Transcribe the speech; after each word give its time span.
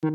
Друзья, 0.00 0.14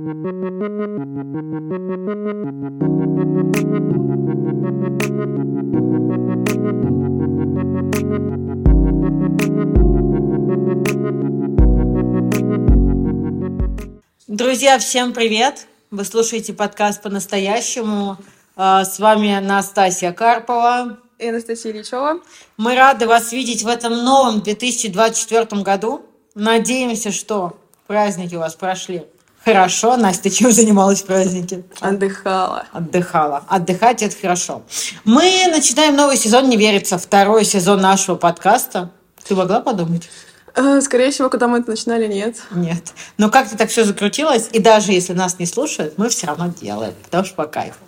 всем 14.80 15.12
привет! 15.12 15.68
Вы 15.92 16.06
слушаете 16.06 16.54
подкаст 16.54 17.02
по-настоящему. 17.02 18.16
А, 18.56 18.86
с 18.86 19.00
вами 19.00 19.38
Настасья 19.42 20.14
Карпова. 20.14 20.98
И 21.20 21.28
Анастасия 21.28 21.74
Ильичева. 21.74 22.22
Мы 22.56 22.76
рады 22.76 23.06
вас 23.06 23.34
видеть 23.34 23.64
в 23.64 23.68
этом 23.68 24.02
новом 24.06 24.40
2024 24.44 25.62
году. 25.62 26.06
Надеемся, 26.36 27.12
что 27.12 27.60
праздники 27.86 28.36
у 28.36 28.40
вас 28.40 28.56
прошли 28.56 29.04
хорошо. 29.44 29.98
Настя, 29.98 30.30
чем 30.30 30.52
занималась 30.52 31.02
в 31.02 31.06
празднике? 31.06 31.64
Отдыхала. 31.80 32.66
Отдыхала. 32.72 33.44
Отдыхать– 33.48 34.02
это 34.04 34.16
хорошо. 34.20 34.64
Мы 35.06 35.46
начинаем 35.52 35.96
новый 35.96 36.18
сезон 36.18 36.50
«Не 36.50 36.58
верится», 36.58 36.98
второй 36.98 37.46
сезон 37.46 37.82
нашего 37.82 38.16
подкаста. 38.16 38.92
Ты 39.28 39.36
могла 39.36 39.62
подумать? 39.62 40.10
Э, 40.56 40.82
скорее 40.82 41.10
всего, 41.10 41.30
когда 41.30 41.48
мы 41.48 41.60
это 41.60 41.72
начинали, 41.72 42.08
нет. 42.08 42.38
Нет. 42.52 42.94
Но 43.18 43.30
как-то 43.30 43.58
так 43.58 43.70
все 43.70 43.84
закрутилось, 43.84 44.50
и 44.52 44.60
даже 44.60 44.92
если 44.92 45.14
нас 45.14 45.40
не 45.40 45.48
слушают, 45.48 45.98
мы 45.98 46.10
все 46.10 46.28
равно 46.28 46.54
делаем, 46.62 46.94
потому 47.04 47.26
что 47.26 47.36
по 47.36 47.46
кайфу. 47.46 47.80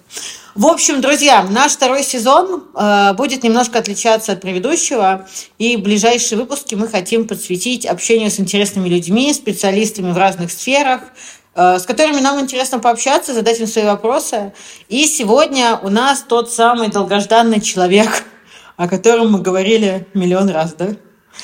В 0.55 0.67
общем, 0.67 1.01
друзья, 1.01 1.43
наш 1.43 1.73
второй 1.73 2.01
сезон 2.01 2.63
э, 2.73 3.13
будет 3.13 3.43
немножко 3.43 3.77
отличаться 3.77 4.31
от 4.31 4.41
предыдущего, 4.41 5.27
и 5.59 5.77
ближайшие 5.77 6.39
выпуски 6.39 6.75
мы 6.75 6.87
хотим 6.87 7.27
посвятить 7.27 7.85
общению 7.85 8.31
с 8.31 8.39
интересными 8.39 8.87
людьми, 8.87 9.33
специалистами 9.33 10.11
в 10.11 10.17
разных 10.17 10.51
сферах, 10.51 11.01
с 11.55 11.85
которыми 11.85 12.19
нам 12.19 12.39
интересно 12.39 12.79
пообщаться, 12.79 13.33
задать 13.33 13.59
им 13.59 13.67
свои 13.67 13.85
вопросы. 13.85 14.53
И 14.89 15.05
сегодня 15.07 15.79
у 15.81 15.89
нас 15.89 16.23
тот 16.27 16.51
самый 16.51 16.89
долгожданный 16.89 17.61
человек, 17.61 18.25
о 18.77 18.87
котором 18.87 19.31
мы 19.31 19.41
говорили 19.41 20.07
миллион 20.13 20.49
раз, 20.49 20.73
да? 20.73 20.89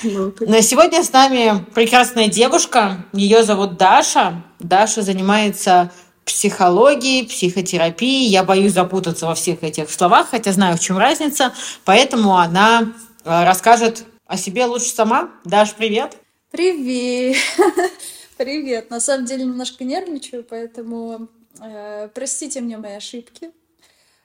Ну, 0.04 0.34
На 0.40 0.62
сегодня 0.62 1.04
с 1.04 1.12
нами 1.12 1.66
прекрасная 1.74 2.28
девушка. 2.28 3.06
Ее 3.14 3.44
зовут 3.44 3.78
Даша. 3.78 4.44
Даша 4.60 5.02
занимается 5.02 5.92
психологией, 6.26 7.28
психотерапией. 7.28 8.28
Я 8.28 8.44
боюсь 8.44 8.74
запутаться 8.74 9.26
во 9.26 9.36
всех 9.36 9.64
этих 9.64 9.90
словах, 9.90 10.30
хотя 10.32 10.52
знаю, 10.52 10.78
в 10.78 10.80
чем 10.80 10.98
разница. 10.98 11.54
Поэтому 11.86 12.38
она 12.38 12.94
э, 13.24 13.44
расскажет 13.44 14.06
о 14.28 14.38
себе 14.38 14.66
лучше 14.66 14.90
сама. 14.90 15.30
Даш, 15.46 15.74
привет. 15.74 16.18
Привет. 16.52 17.38
Привет. 18.42 18.90
На 18.90 19.00
самом 19.00 19.28
деле 19.28 19.44
немножко 19.44 19.84
нервничаю, 19.84 20.44
поэтому 20.44 21.28
э, 21.60 22.10
простите 22.12 22.60
мне 22.62 22.76
мои 22.76 22.94
ошибки. 22.94 23.52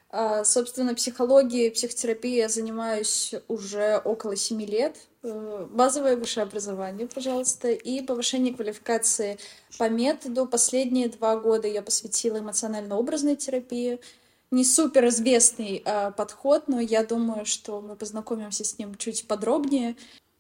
А, 0.09 0.43
собственно, 0.43 0.95
психологией, 0.95 1.71
психотерапией 1.71 2.39
я 2.39 2.49
занимаюсь 2.49 3.35
уже 3.47 4.01
около 4.03 4.35
семи 4.35 4.65
лет. 4.65 4.97
Э, 5.23 5.67
базовое 5.71 6.17
высшее 6.17 6.45
образование, 6.45 7.07
пожалуйста, 7.07 7.69
и 7.69 8.01
повышение 8.01 8.55
квалификации 8.55 9.39
по 9.77 9.91
методу. 9.91 10.47
Последние 10.47 11.11
два 11.11 11.37
года 11.37 11.69
я 11.69 11.83
посвятила 11.83 12.39
эмоционально-образной 12.39 13.37
терапии. 13.37 14.01
Не 14.51 14.65
супер 14.65 15.09
известный 15.09 15.83
э, 15.85 16.11
подход, 16.17 16.69
но 16.69 16.81
я 16.81 17.05
думаю, 17.05 17.45
что 17.45 17.83
мы 17.83 17.97
познакомимся 17.97 18.65
с 18.65 18.79
ним 18.79 18.95
чуть 18.95 19.29
подробнее. 19.29 19.95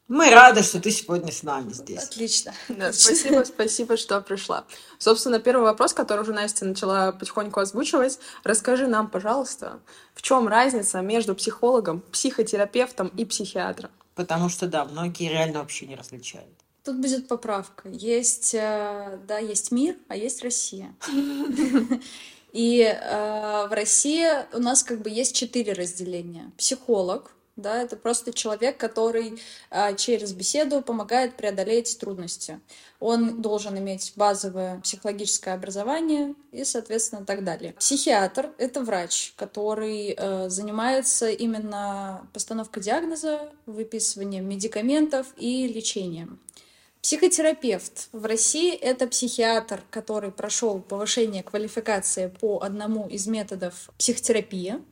Мы 0.08 0.30
рады, 0.30 0.62
что 0.62 0.80
ты 0.80 0.92
сегодня 0.92 1.32
с 1.32 1.42
нами 1.42 1.72
здесь. 1.72 2.04
Отлично. 2.04 2.54
Да, 2.68 2.92
спасибо, 2.92 3.42
спасибо, 3.42 3.96
что 3.96 4.20
пришла. 4.20 4.64
Собственно, 4.98 5.40
первый 5.40 5.64
вопрос, 5.64 5.94
который 5.94 6.20
уже 6.20 6.32
Настя 6.32 6.64
начала 6.64 7.10
потихоньку 7.10 7.58
озвучивать. 7.58 8.20
Расскажи 8.44 8.86
нам, 8.86 9.10
пожалуйста, 9.10 9.80
в 10.14 10.22
чем 10.22 10.46
разница 10.46 11.00
между 11.00 11.34
психологом, 11.34 12.02
психотерапевтом 12.12 13.08
и 13.08 13.24
психиатром? 13.24 13.90
Потому 14.14 14.48
что, 14.48 14.68
да, 14.68 14.84
многие 14.84 15.28
реально 15.28 15.58
вообще 15.58 15.86
не 15.86 15.96
различают. 15.96 16.48
Тут 16.84 17.00
будет 17.00 17.26
поправка. 17.26 17.88
Есть, 17.88 18.54
э, 18.54 19.18
да, 19.26 19.38
есть 19.38 19.72
мир, 19.72 19.96
а 20.06 20.16
есть 20.16 20.42
Россия. 20.44 20.94
И 22.52 22.80
э, 22.80 23.66
в 23.68 23.72
России 23.72 24.26
у 24.54 24.60
нас 24.60 24.82
как 24.84 25.02
бы 25.02 25.10
есть 25.10 25.34
четыре 25.34 25.72
разделения. 25.72 26.52
Психолог, 26.56 27.32
да, 27.56 27.82
это 27.82 27.96
просто 27.96 28.34
человек, 28.34 28.76
который 28.76 29.40
а, 29.70 29.94
через 29.94 30.32
беседу 30.32 30.82
помогает 30.82 31.36
преодолеть 31.36 31.98
трудности. 31.98 32.60
Он 33.00 33.40
должен 33.40 33.78
иметь 33.78 34.12
базовое 34.14 34.78
психологическое 34.80 35.54
образование 35.54 36.34
и, 36.52 36.64
соответственно, 36.64 37.24
так 37.24 37.44
далее. 37.44 37.72
Психиатр— 37.78 38.52
это 38.58 38.82
врач, 38.82 39.32
который 39.36 40.14
э, 40.16 40.48
занимается 40.50 41.30
именно 41.30 42.28
постановкой 42.32 42.82
диагноза, 42.82 43.50
выписыванием 43.64 44.46
медикаментов 44.46 45.26
и 45.36 45.66
лечением. 45.66 46.38
Психотерапевт 47.06 48.08
в 48.12 48.24
России— 48.24 48.74
это 48.74 49.06
психиатр, 49.06 49.82
который 49.90 50.32
прошел 50.32 50.80
повышение 50.80 51.42
квалификации 51.44 52.34
по 52.40 52.60
одному 52.60 53.06
из 53.06 53.28
методов 53.28 53.90
психотерапии. 53.96 54.82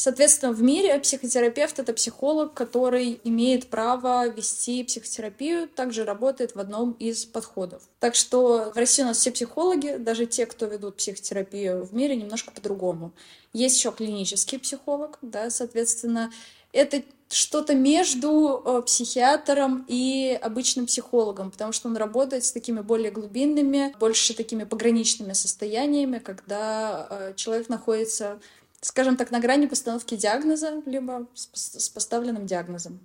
Соответственно, 0.00 0.52
в 0.54 0.62
мире 0.62 0.98
психотерапевт— 0.98 1.78
это 1.78 1.92
психолог, 1.92 2.54
который 2.54 3.20
имеет 3.22 3.68
право 3.68 4.26
вести 4.28 4.82
психотерапию, 4.82 5.68
также 5.68 6.06
работает 6.06 6.54
в 6.54 6.58
одном 6.58 6.92
из 6.92 7.26
подходов. 7.26 7.82
Так 7.98 8.14
что 8.14 8.72
в 8.74 8.78
России 8.78 9.02
у 9.02 9.04
нас 9.08 9.18
все 9.18 9.30
психологи, 9.30 9.96
даже 9.98 10.24
те, 10.24 10.46
кто 10.46 10.64
ведут 10.64 10.96
психотерапию 10.96 11.84
в 11.84 11.92
мире, 11.92 12.16
немножко 12.16 12.50
по-другому. 12.50 13.12
Есть 13.52 13.76
еще 13.76 13.92
клинический 13.92 14.58
психолог, 14.58 15.18
да, 15.20 15.50
соответственно, 15.50 16.32
это 16.72 17.02
что-то 17.28 17.74
между 17.74 18.62
э, 18.64 18.82
психиатром 18.86 19.84
и 19.86 20.38
обычным 20.40 20.86
психологом, 20.86 21.50
потому 21.50 21.72
что 21.72 21.88
он 21.88 21.96
работает 21.98 22.44
с 22.44 22.52
такими 22.52 22.80
более 22.80 23.10
глубинными, 23.10 23.94
больше 24.00 24.34
такими 24.34 24.64
пограничными 24.64 25.34
состояниями, 25.34 26.18
когда 26.18 27.06
э, 27.10 27.34
человек 27.36 27.68
находится 27.68 28.40
скажем 28.80 29.16
так, 29.16 29.30
на 29.30 29.40
грани 29.40 29.66
постановки 29.66 30.16
диагноза, 30.16 30.82
либо 30.86 31.26
с, 31.34 31.88
поставленным 31.88 32.46
диагнозом. 32.46 33.00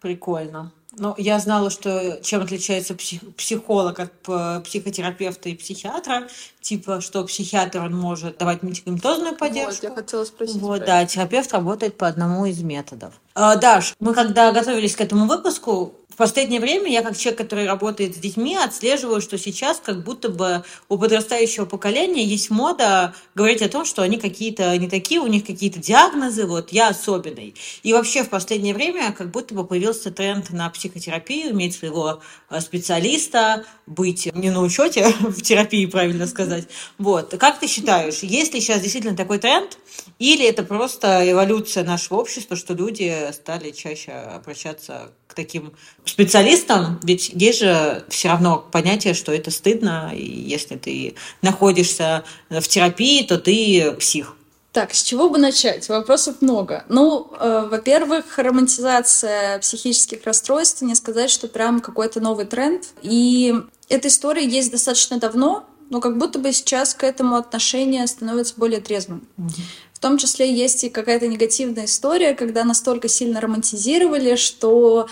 Прикольно. 0.00 0.72
Ну, 0.92 1.14
я 1.18 1.38
знала, 1.38 1.70
что 1.70 2.20
чем 2.22 2.42
отличается 2.42 2.94
псих, 2.94 3.20
психолог 3.36 3.98
от 3.98 4.62
психотерапевта 4.64 5.48
и 5.48 5.54
психиатра. 5.54 6.28
Типа, 6.60 7.00
что 7.00 7.24
психиатр 7.24 7.80
он 7.80 7.96
может 7.96 8.38
давать 8.38 8.62
медикаментозную 8.62 9.36
поддержку. 9.36 9.86
Вот, 9.86 9.90
я 9.90 9.94
хотела 9.94 10.24
спросить. 10.24 10.56
Вот, 10.56 10.84
да, 10.84 11.04
терапевт 11.04 11.52
работает 11.52 11.96
по 11.96 12.06
одному 12.06 12.46
из 12.46 12.62
методов. 12.62 13.14
А, 13.34 13.56
Даш, 13.56 13.94
мы 14.00 14.14
когда 14.14 14.52
готовились 14.52 14.96
к 14.96 15.00
этому 15.00 15.26
выпуску, 15.26 15.94
последнее 16.18 16.60
время 16.60 16.90
я, 16.90 17.02
как 17.02 17.16
человек, 17.16 17.38
который 17.38 17.66
работает 17.66 18.16
с 18.16 18.18
детьми, 18.18 18.56
отслеживаю, 18.56 19.20
что 19.20 19.38
сейчас 19.38 19.80
как 19.82 20.04
будто 20.04 20.28
бы 20.28 20.64
у 20.88 20.98
подрастающего 20.98 21.64
поколения 21.64 22.24
есть 22.24 22.50
мода 22.50 23.14
говорить 23.34 23.62
о 23.62 23.68
том, 23.68 23.84
что 23.84 24.02
они 24.02 24.18
какие-то 24.18 24.76
не 24.76 24.88
такие, 24.88 25.20
у 25.20 25.26
них 25.26 25.46
какие-то 25.46 25.78
диагнозы, 25.78 26.46
вот 26.46 26.72
я 26.72 26.88
особенный. 26.88 27.54
И 27.82 27.92
вообще 27.92 28.24
в 28.24 28.28
последнее 28.28 28.74
время 28.74 29.12
как 29.12 29.30
будто 29.30 29.54
бы 29.54 29.64
появился 29.64 30.10
тренд 30.10 30.50
на 30.50 30.68
психотерапию, 30.70 31.52
иметь 31.52 31.76
своего 31.76 32.20
э, 32.50 32.60
специалиста, 32.60 33.64
быть 33.86 34.28
не 34.34 34.50
на 34.50 34.60
учете 34.60 35.06
в 35.20 35.40
терапии, 35.40 35.86
правильно 35.86 36.26
сказать. 36.26 36.68
Вот. 36.98 37.34
Как 37.38 37.60
ты 37.60 37.68
считаешь, 37.68 38.18
есть 38.22 38.54
ли 38.54 38.60
сейчас 38.60 38.80
действительно 38.80 39.16
такой 39.16 39.38
тренд, 39.38 39.78
или 40.18 40.44
это 40.46 40.62
просто 40.62 41.30
эволюция 41.30 41.84
нашего 41.84 42.18
общества, 42.18 42.56
что 42.56 42.74
люди 42.74 43.14
стали 43.32 43.70
чаще 43.70 44.12
обращаться 44.12 45.12
к 45.26 45.34
таким 45.34 45.72
специалистам, 46.04 47.00
ведь 47.02 47.30
есть 47.32 47.60
же 47.60 48.04
все 48.08 48.28
равно 48.28 48.58
понятие, 48.72 49.14
что 49.14 49.32
это 49.32 49.50
стыдно, 49.50 50.12
и 50.14 50.24
если 50.24 50.76
ты 50.76 51.14
находишься 51.42 52.24
в 52.50 52.62
терапии, 52.62 53.24
то 53.24 53.38
ты 53.38 53.92
псих. 53.98 54.34
Так, 54.72 54.94
с 54.94 55.02
чего 55.02 55.30
бы 55.30 55.38
начать? 55.38 55.88
Вопросов 55.88 56.36
много. 56.40 56.84
Ну, 56.88 57.32
э, 57.38 57.68
во-первых, 57.70 58.38
романтизация 58.38 59.58
психических 59.60 60.24
расстройств, 60.24 60.82
не 60.82 60.94
сказать, 60.94 61.30
что 61.30 61.48
прям 61.48 61.80
какой-то 61.80 62.20
новый 62.20 62.44
тренд. 62.44 62.84
И 63.02 63.54
эта 63.88 64.08
история 64.08 64.46
есть 64.46 64.70
достаточно 64.70 65.18
давно, 65.18 65.64
но 65.90 66.00
как 66.00 66.18
будто 66.18 66.38
бы 66.38 66.52
сейчас 66.52 66.94
к 66.94 67.02
этому 67.02 67.36
отношение 67.36 68.06
становится 68.06 68.54
более 68.56 68.80
трезвым. 68.80 69.26
Mm-hmm. 69.38 69.62
В 69.98 70.00
том 70.00 70.16
числе 70.16 70.54
есть 70.54 70.84
и 70.84 70.90
какая-то 70.90 71.26
негативная 71.26 71.86
история, 71.86 72.32
когда 72.34 72.62
настолько 72.62 73.08
сильно 73.08 73.40
романтизировали, 73.40 74.36
что 74.36 75.08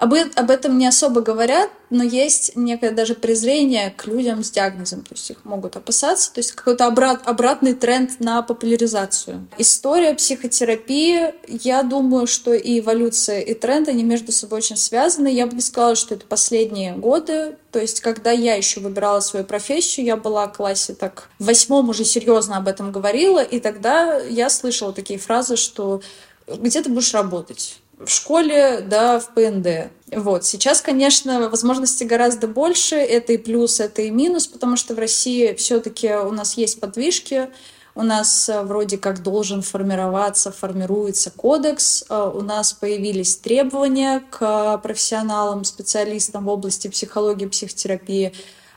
об, 0.00 0.14
об 0.14 0.50
этом 0.50 0.78
не 0.78 0.86
особо 0.86 1.20
говорят, 1.20 1.70
но 1.90 2.02
есть 2.02 2.56
некое 2.56 2.90
даже 2.90 3.14
презрение 3.14 3.92
к 3.94 4.06
людям 4.06 4.42
с 4.42 4.50
диагнозом, 4.50 5.02
то 5.02 5.14
есть 5.14 5.28
их 5.28 5.44
могут 5.44 5.76
опасаться, 5.76 6.32
то 6.32 6.40
есть 6.40 6.52
какой-то 6.52 6.86
обрат, 6.86 7.20
обратный 7.26 7.74
тренд 7.74 8.18
на 8.18 8.40
популяризацию. 8.40 9.46
История 9.58 10.14
психотерапии, 10.14 11.34
я 11.46 11.82
думаю, 11.82 12.26
что 12.26 12.54
и 12.54 12.80
эволюция, 12.80 13.40
и 13.40 13.52
тренд, 13.52 13.88
они 13.88 14.02
между 14.02 14.32
собой 14.32 14.60
очень 14.60 14.78
связаны. 14.78 15.28
Я 15.28 15.46
бы 15.46 15.54
не 15.54 15.60
сказала, 15.60 15.94
что 15.96 16.14
это 16.14 16.24
последние 16.24 16.94
годы, 16.94 17.58
то 17.70 17.78
есть 17.78 18.00
когда 18.00 18.30
я 18.30 18.54
еще 18.54 18.80
выбирала 18.80 19.20
свою 19.20 19.44
профессию, 19.44 20.06
я 20.06 20.16
была 20.16 20.46
в 20.48 20.54
классе 20.54 20.94
так 20.94 21.28
в 21.38 21.44
восьмом 21.44 21.90
уже 21.90 22.06
серьезно 22.06 22.56
об 22.56 22.68
этом 22.68 22.90
говорила, 22.90 23.42
и 23.42 23.60
тогда 23.60 24.16
я 24.16 24.48
слышала 24.48 24.94
такие 24.94 25.18
фразы, 25.18 25.56
что 25.56 26.00
где 26.46 26.82
ты 26.82 26.88
будешь 26.88 27.12
работать? 27.12 27.80
В 28.04 28.08
школе, 28.08 28.80
да, 28.80 29.20
в 29.20 29.34
ПНД. 29.34 29.90
Вот. 30.12 30.44
Сейчас, 30.44 30.80
конечно, 30.80 31.48
возможностей 31.48 32.04
гораздо 32.04 32.48
больше. 32.48 32.96
Это 32.96 33.34
и 33.34 33.36
плюс, 33.36 33.80
это 33.80 34.02
и 34.02 34.10
минус, 34.10 34.46
потому 34.46 34.76
что 34.76 34.94
в 34.94 34.98
России 34.98 35.54
все-таки 35.54 36.12
у 36.12 36.32
нас 36.32 36.54
есть 36.54 36.80
подвижки, 36.80 37.50
у 37.94 38.02
нас 38.02 38.48
э, 38.48 38.62
вроде 38.62 38.96
как 38.98 39.22
должен 39.22 39.62
формироваться, 39.62 40.50
формируется 40.52 41.30
кодекс, 41.30 42.04
э, 42.08 42.32
у 42.34 42.40
нас 42.40 42.72
появились 42.72 43.36
требования 43.36 44.22
к 44.30 44.78
профессионалам, 44.78 45.64
специалистам 45.64 46.44
в 46.44 46.48
области 46.48 46.88
психологии, 46.88 47.46
психотерапии. 47.46 48.32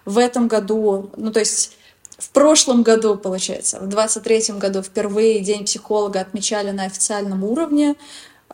В 0.06 0.18
этом 0.18 0.48
году, 0.48 1.12
ну 1.16 1.32
то 1.32 1.40
есть 1.40 1.78
в 2.18 2.30
прошлом 2.30 2.84
году, 2.84 3.16
получается, 3.16 3.80
в 3.80 3.88
23 3.88 4.56
году 4.58 4.82
впервые 4.82 5.40
День 5.40 5.66
психолога 5.66 6.20
отмечали 6.22 6.72
на 6.72 6.86
официальном 6.86 7.44
уровне. 7.44 7.96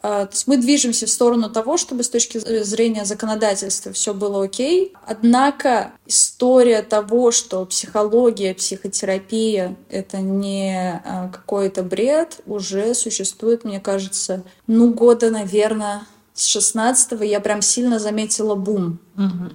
А, 0.02 0.26
то 0.26 0.34
есть 0.34 0.48
мы 0.48 0.58
движемся 0.58 1.06
в 1.06 1.10
сторону 1.10 1.50
того, 1.50 1.78
чтобы 1.78 2.04
с 2.04 2.10
точки 2.10 2.38
зрения 2.64 3.06
законодательства 3.06 3.92
все 3.92 4.14
было 4.14 4.44
окей. 4.44 4.94
Однако 5.06 5.92
история 6.06 6.82
того, 6.82 7.32
что 7.32 7.66
психология, 7.66 8.54
психотерапия— 8.54 9.76
это 9.90 10.18
не 10.18 11.02
а, 11.04 11.30
какой-то 11.30 11.84
бред, 11.84 12.40
уже 12.46 12.94
существует, 12.94 13.64
мне 13.64 13.80
кажется, 13.80 14.44
ну, 14.68 14.94
года, 14.94 15.30
наверное, 15.30 16.04
с 16.34 16.46
16 16.46 17.22
я 17.22 17.40
прям 17.42 17.62
сильно 17.62 18.00
заметила 18.00 18.56
бум. 18.56 19.00
Угу. 19.18 19.54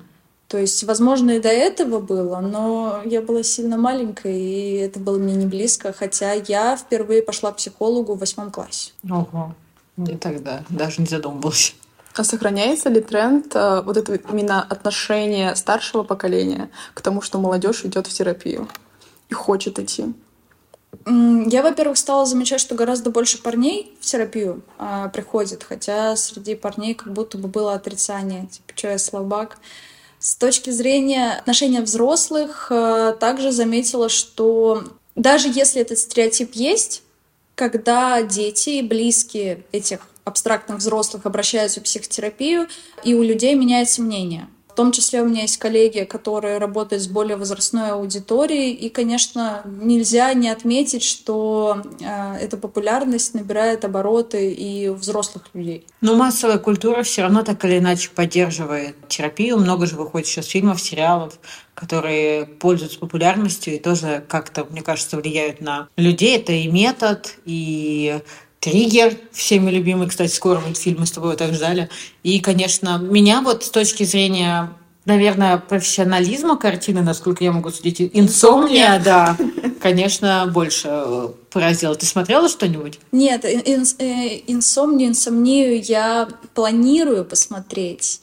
То 0.49 0.58
есть, 0.58 0.85
возможно, 0.85 1.32
и 1.32 1.41
до 1.41 1.49
этого 1.49 2.00
было, 2.00 2.38
но 2.41 3.00
я 3.05 3.23
была 3.23 3.43
сильно 3.43 3.76
маленькой, 3.76 4.41
и 4.41 4.76
это 4.76 5.00
было 5.00 5.19
мне 5.19 5.35
не 5.35 5.46
близко, 5.46 5.93
хотя 5.93 6.32
я 6.32 6.76
впервые 6.76 7.23
пошла 7.23 7.50
к 7.50 7.56
психологу 7.56 8.14
в 8.14 8.19
восьмом 8.19 8.50
классе. 8.50 8.93
Ого. 9.11 9.55
Не 9.96 10.17
тогда, 10.17 10.64
даже 10.69 11.00
не 11.00 11.06
задумывалась. 11.06 11.75
А 12.14 12.23
сохраняется 12.23 12.88
ли 12.91 13.00
тренд 13.00 13.55
э, 13.55 13.82
вот 13.85 13.96
это 13.96 14.14
именно 14.14 14.62
отношение 14.62 15.56
старшего 15.56 16.05
поколения 16.05 16.70
к 16.94 17.00
тому, 17.00 17.20
что 17.20 17.38
молодежь 17.38 17.85
идет 17.85 18.06
в 18.06 18.12
терапию 18.12 18.69
и 19.29 19.35
хочет 19.35 19.79
идти? 19.79 20.14
Я, 21.06 21.62
во-первых, 21.62 21.99
стала 21.99 22.25
замечать, 22.25 22.61
что 22.61 22.75
гораздо 22.75 23.11
больше 23.11 23.43
парней 23.43 23.96
в 24.00 24.06
терапию 24.06 24.62
а, 24.79 25.08
приходит, 25.08 25.64
хотя 25.64 26.17
среди 26.17 26.55
парней 26.55 26.94
как 26.94 27.12
будто 27.12 27.37
бы 27.37 27.49
было 27.49 27.75
отрицание, 27.75 28.46
типа, 28.46 28.73
что 28.76 28.88
я 28.88 28.99
слабак. 28.99 29.58
С 30.19 30.37
точки 30.37 30.70
зрения 30.70 31.32
отношения 31.32 31.82
взрослых, 31.82 32.69
а, 32.70 33.12
также 33.12 33.50
заметила, 33.50 34.08
что 34.08 34.85
даже 35.14 35.49
если 35.49 35.82
этот 35.82 35.99
стереотип 35.99 36.55
есть, 36.55 37.02
когда 37.55 38.23
дети 38.23 38.71
и 38.71 38.83
близкие 38.83 39.65
этих 39.73 40.01
абстрактных 40.25 40.79
взрослых 40.79 41.27
обращаются 41.27 41.81
в 41.81 41.85
психотерапию, 41.85 42.69
и 43.05 43.15
у 43.15 43.23
людей 43.23 43.55
меняется 43.55 44.03
мнение. 44.03 44.49
В 44.75 44.76
том 44.76 44.91
числе 44.91 45.23
у 45.23 45.26
меня 45.26 45.43
есть 45.43 45.59
коллеги, 45.59 46.03
которые 46.03 46.59
работают 46.59 47.00
с 47.00 47.06
более 47.06 47.37
возрастной 47.37 47.93
аудиторией, 47.93 48.73
и, 48.73 48.88
конечно, 48.88 49.62
нельзя 49.65 50.35
не 50.35 50.49
отметить, 50.49 51.05
что 51.05 51.81
э, 52.00 52.38
эта 52.41 52.56
популярность 52.56 53.35
набирает 53.35 53.85
обороты 53.85 54.53
и 54.53 54.88
у 54.88 54.94
взрослых 54.94 55.44
людей. 55.55 55.87
Но 56.00 56.17
массовая 56.17 56.59
культура 56.59 57.05
все 57.05 57.23
равно 57.23 57.44
так 57.44 57.65
или 57.65 57.79
иначе 57.79 58.11
поддерживает 58.12 58.97
терапию. 59.06 59.59
Много 59.59 59.87
же 59.87 59.94
выходит 59.94 60.26
сейчас 60.26 60.47
фильмов, 60.47 60.81
сериалов, 60.81 61.38
которые 61.75 62.44
пользуются 62.44 62.99
популярностью 62.99 63.77
и 63.77 63.79
тоже 63.79 64.25
как-то, 64.27 64.65
мне 64.65 64.82
кажется, 64.82 65.17
влияют 65.17 65.61
на 65.61 65.88
людей. 65.97 66.37
Это 66.37 66.50
и 66.50 66.67
метод, 66.67 67.37
и 67.44 68.19
Триггер, 68.65 69.15
всеми 69.31 69.71
любимый, 69.71 70.09
кстати, 70.09 70.33
скоро 70.33 70.59
мультфильм 70.59 71.01
мы 71.01 71.07
с 71.07 71.11
тобой 71.11 71.37
так 71.37 71.53
ждали. 71.53 71.91
И, 72.23 72.41
конечно, 72.41 72.97
меня 72.97 73.43
вот 73.43 73.63
с 73.63 73.69
точки 73.69 74.05
зрения, 74.05 74.73
наверное, 75.05 75.59
профессионализма 75.59 76.57
картины, 76.57 77.03
насколько 77.03 77.45
я 77.45 77.53
могу 77.53 77.69
судить, 77.69 78.01
инсомния, 78.15 78.99
да, 79.05 79.37
конечно, 79.83 80.51
больше 80.51 81.05
поразила. 81.51 81.95
Ты 81.95 82.07
смотрела 82.07 82.49
что-нибудь? 82.49 83.01
Нет, 83.13 83.45
инсомнию, 83.45 85.11
инсомнию 85.11 85.83
я 85.83 86.27
планирую 86.55 87.27
посмотреть. 87.27 88.23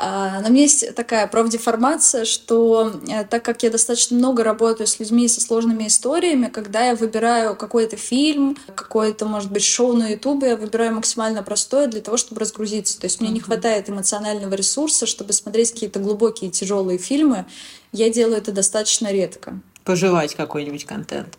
Но 0.00 0.44
у 0.46 0.52
меня 0.52 0.62
есть 0.62 0.94
такая 0.94 1.26
профдеформация, 1.26 2.24
что 2.24 2.92
э, 3.08 3.24
так 3.24 3.44
как 3.44 3.64
я 3.64 3.70
достаточно 3.70 4.16
много 4.16 4.44
работаю 4.44 4.86
с 4.86 5.00
людьми 5.00 5.26
со 5.26 5.40
сложными 5.40 5.88
историями, 5.88 6.46
когда 6.46 6.86
я 6.86 6.94
выбираю 6.94 7.56
какой-то 7.56 7.96
фильм, 7.96 8.56
какое-то, 8.76 9.26
может 9.26 9.50
быть, 9.50 9.64
шоу 9.64 9.94
на 9.94 10.10
Ютубе, 10.10 10.50
я 10.50 10.56
выбираю 10.56 10.94
максимально 10.94 11.42
простое 11.42 11.88
для 11.88 12.00
того, 12.00 12.16
чтобы 12.16 12.40
разгрузиться. 12.40 13.00
То 13.00 13.06
есть 13.06 13.20
мне 13.20 13.30
не 13.30 13.40
хватает 13.40 13.90
эмоционального 13.90 14.54
ресурса, 14.54 15.06
чтобы 15.06 15.32
смотреть 15.32 15.72
какие-то 15.72 15.98
глубокие, 15.98 16.50
тяжелые 16.50 16.98
фильмы. 16.98 17.46
Я 17.90 18.08
делаю 18.08 18.36
это 18.38 18.52
достаточно 18.52 19.10
редко. 19.10 19.58
Пожевать 19.82 20.36
какой-нибудь 20.36 20.84
контент. 20.84 21.38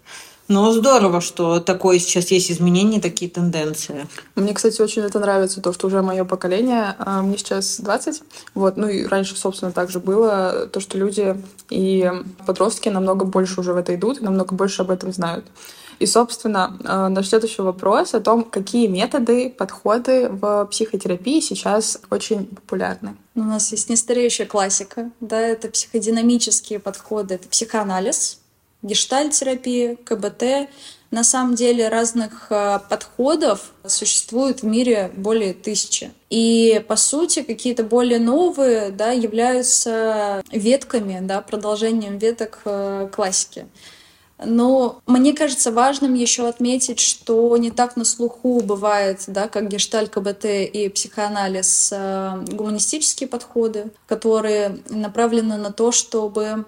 Ну, 0.49 0.71
здорово, 0.71 1.21
что 1.21 1.59
такое 1.59 1.99
сейчас 1.99 2.31
есть 2.31 2.51
изменения, 2.51 2.99
такие 2.99 3.29
тенденции. 3.29 4.07
Мне, 4.33 4.55
кстати, 4.55 4.81
очень 4.81 5.03
это 5.03 5.19
нравится, 5.19 5.61
то, 5.61 5.71
что 5.71 5.85
уже 5.85 6.01
мое 6.01 6.25
поколение, 6.25 6.95
а, 6.97 7.21
мне 7.21 7.37
сейчас 7.37 7.79
20, 7.79 8.23
вот, 8.55 8.75
ну 8.75 8.87
и 8.87 9.05
раньше, 9.05 9.37
собственно, 9.37 9.71
также 9.71 9.99
было, 9.99 10.67
то, 10.73 10.79
что 10.79 10.97
люди 10.97 11.39
и 11.69 12.11
подростки 12.47 12.89
намного 12.89 13.25
больше 13.25 13.59
уже 13.59 13.73
в 13.73 13.77
это 13.77 13.93
идут, 13.93 14.21
намного 14.21 14.55
больше 14.55 14.81
об 14.81 14.89
этом 14.89 15.13
знают. 15.13 15.45
И, 15.99 16.07
собственно, 16.07 16.79
а, 16.83 17.09
наш 17.09 17.27
следующий 17.27 17.61
вопрос 17.61 18.15
о 18.15 18.19
том, 18.19 18.43
какие 18.43 18.87
методы, 18.87 19.51
подходы 19.51 20.29
в 20.29 20.65
психотерапии 20.71 21.41
сейчас 21.41 21.99
очень 22.09 22.47
популярны. 22.47 23.15
У 23.35 23.43
нас 23.43 23.71
есть 23.71 23.87
нестареющая 23.87 24.47
классика, 24.47 25.11
да, 25.19 25.39
это 25.39 25.67
психодинамические 25.67 26.79
подходы, 26.79 27.35
это 27.35 27.47
психоанализ, 27.47 28.38
гештальтерапия, 28.81 29.95
КБТ. 29.95 30.69
На 31.11 31.23
самом 31.23 31.55
деле 31.55 31.89
разных 31.89 32.47
э, 32.51 32.79
подходов 32.87 33.71
существует 33.85 34.61
в 34.61 34.65
мире 34.65 35.11
более 35.15 35.55
тысячи. 35.55 36.11
И, 36.29 36.83
по 36.87 36.95
сути, 36.95 37.41
какие-то 37.41 37.83
более 37.83 38.19
новые 38.19 38.91
да, 38.91 39.11
являются 39.11 40.43
ветками, 40.51 41.19
да, 41.21 41.41
продолжением 41.41 42.19
веток 42.19 42.61
э, 42.65 43.09
классики. 43.11 43.65
Но 44.43 45.01
мне 45.05 45.33
кажется 45.33 45.71
важным 45.71 46.13
еще 46.13 46.47
отметить, 46.47 46.99
что 46.99 47.57
не 47.57 47.71
так 47.71 47.97
на 47.97 48.05
слуху 48.05 48.61
бывает, 48.61 49.23
да, 49.27 49.49
как 49.49 49.67
гештальт, 49.67 50.11
КБТ 50.11 50.45
и 50.45 50.89
психоанализ, 50.89 51.89
э, 51.91 52.45
гуманистические 52.51 53.27
подходы, 53.27 53.91
которые 54.07 54.79
направлены 54.89 55.57
на 55.57 55.73
то, 55.73 55.91
чтобы 55.91 56.65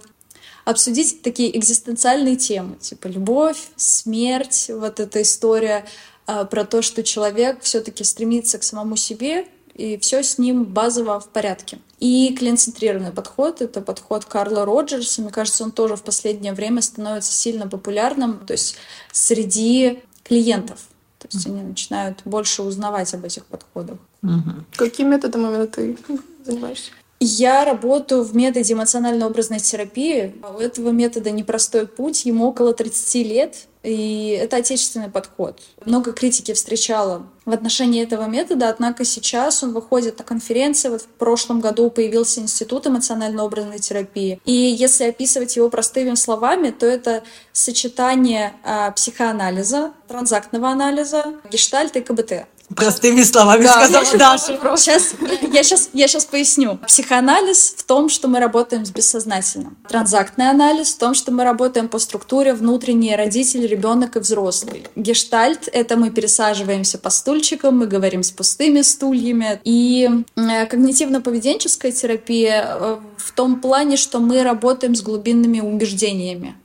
обсудить 0.65 1.21
такие 1.21 1.57
экзистенциальные 1.57 2.35
темы, 2.35 2.77
типа 2.77 3.07
любовь, 3.07 3.69
смерть, 3.75 4.69
вот 4.73 4.99
эта 4.99 5.21
история 5.21 5.85
а, 6.27 6.45
про 6.45 6.65
то, 6.65 6.81
что 6.81 7.03
человек 7.03 7.61
все-таки 7.61 8.03
стремится 8.03 8.57
к 8.59 8.63
самому 8.63 8.95
себе, 8.95 9.47
и 9.73 9.97
все 9.97 10.21
с 10.21 10.37
ним 10.37 10.65
базово 10.65 11.19
в 11.19 11.29
порядке. 11.29 11.79
И 11.99 12.35
клиент-центрированный 12.37 13.11
подход— 13.11 13.61
это 13.63 13.81
подход 13.81 14.25
Карла 14.25 14.65
Роджерса. 14.65 15.21
Мне 15.21 15.31
кажется, 15.31 15.63
он 15.63 15.71
тоже 15.71 15.95
в 15.95 16.03
последнее 16.03 16.53
время 16.53 16.81
становится 16.81 17.31
сильно 17.31 17.67
популярным, 17.67 18.45
то 18.45 18.53
есть 18.53 18.75
среди 19.11 20.03
клиентов. 20.23 20.79
То 21.19 21.27
есть 21.31 21.45
они 21.45 21.61
начинают 21.61 22.21
больше 22.25 22.63
узнавать 22.63 23.13
об 23.13 23.23
этих 23.23 23.45
подходах. 23.45 23.97
Угу. 24.23 24.65
Каким 24.75 25.11
методом 25.11 25.45
именно 25.45 25.67
ты 25.67 25.97
занимаешься? 26.43 26.91
Я 27.23 27.65
работаю 27.65 28.23
в 28.23 28.35
методе 28.35 28.73
эмоционально-образной 28.73 29.59
терапии. 29.59 30.33
У 30.55 30.59
этого 30.59 30.89
метода 30.89 31.29
непростой 31.29 31.85
путь, 31.85 32.25
ему 32.25 32.47
около 32.47 32.73
30 32.73 33.15
лет, 33.27 33.55
и 33.83 34.39
это 34.41 34.57
отечественный 34.57 35.07
подход. 35.07 35.61
Много 35.85 36.13
критики 36.13 36.51
встречала 36.53 37.27
в 37.45 37.51
отношении 37.51 38.01
этого 38.01 38.25
метода, 38.25 38.69
однако 38.69 39.05
сейчас 39.05 39.61
он 39.61 39.73
выходит 39.73 40.17
на 40.17 40.23
конференции. 40.23 40.89
Вот 40.89 41.03
в 41.03 41.05
прошлом 41.05 41.61
году 41.61 41.91
появился 41.91 42.41
Институт 42.41 42.87
эмоционально-образной 42.87 43.77
терапии. 43.77 44.41
И 44.45 44.51
если 44.51 45.03
описывать 45.03 45.55
его 45.55 45.69
простыми 45.69 46.15
словами, 46.15 46.71
то 46.71 46.87
это 46.87 47.21
сочетание 47.53 48.53
а, 48.63 48.89
психоанализа, 48.89 49.93
транзактного 50.07 50.69
анализа, 50.69 51.35
гештальта 51.51 51.99
и 51.99 52.01
КБТ. 52.01 52.47
Простыми 52.75 53.23
словами 53.23 53.63
Да, 53.63 53.73
сказала 53.73 54.03
очень 54.03 54.17
Даша. 54.17 54.53
просто. 54.53 54.91
Сейчас, 54.91 55.13
я, 55.51 55.63
сейчас, 55.63 55.89
я 55.93 56.07
сейчас 56.07 56.25
поясню. 56.25 56.77
Психоанализ 56.87 57.75
в 57.77 57.83
том, 57.83 58.09
что 58.09 58.27
мы 58.27 58.39
работаем 58.39 58.85
с 58.85 58.91
бессознательным. 58.91 59.77
Транзактный 59.89 60.49
анализ 60.49 60.93
в 60.93 60.97
том, 60.97 61.13
что 61.13 61.31
мы 61.31 61.43
работаем 61.43 61.87
по 61.87 61.99
структуре 61.99 62.53
внутренний 62.53 63.15
родитель, 63.15 63.67
ребенок 63.67 64.15
и 64.15 64.19
взрослый. 64.19 64.85
Гештальт— 64.95 65.67
это 65.73 65.97
мы 65.97 66.09
пересаживаемся 66.11 66.97
по 66.97 67.09
стульчикам, 67.09 67.79
мы 67.79 67.87
говорим 67.87 68.23
с 68.23 68.31
пустыми 68.31 68.81
стульями. 68.81 69.59
И 69.63 70.09
э, 70.35 70.65
когнитивно-поведенческая 70.67 71.91
терапия 71.91 72.77
э, 72.79 72.97
в 73.17 73.31
том 73.31 73.59
плане, 73.59 73.97
что 73.97 74.19
мы 74.19 74.43
работаем 74.43 74.95
с 74.95 75.01
глубинными 75.01 75.59
убеждениями. 75.59 76.55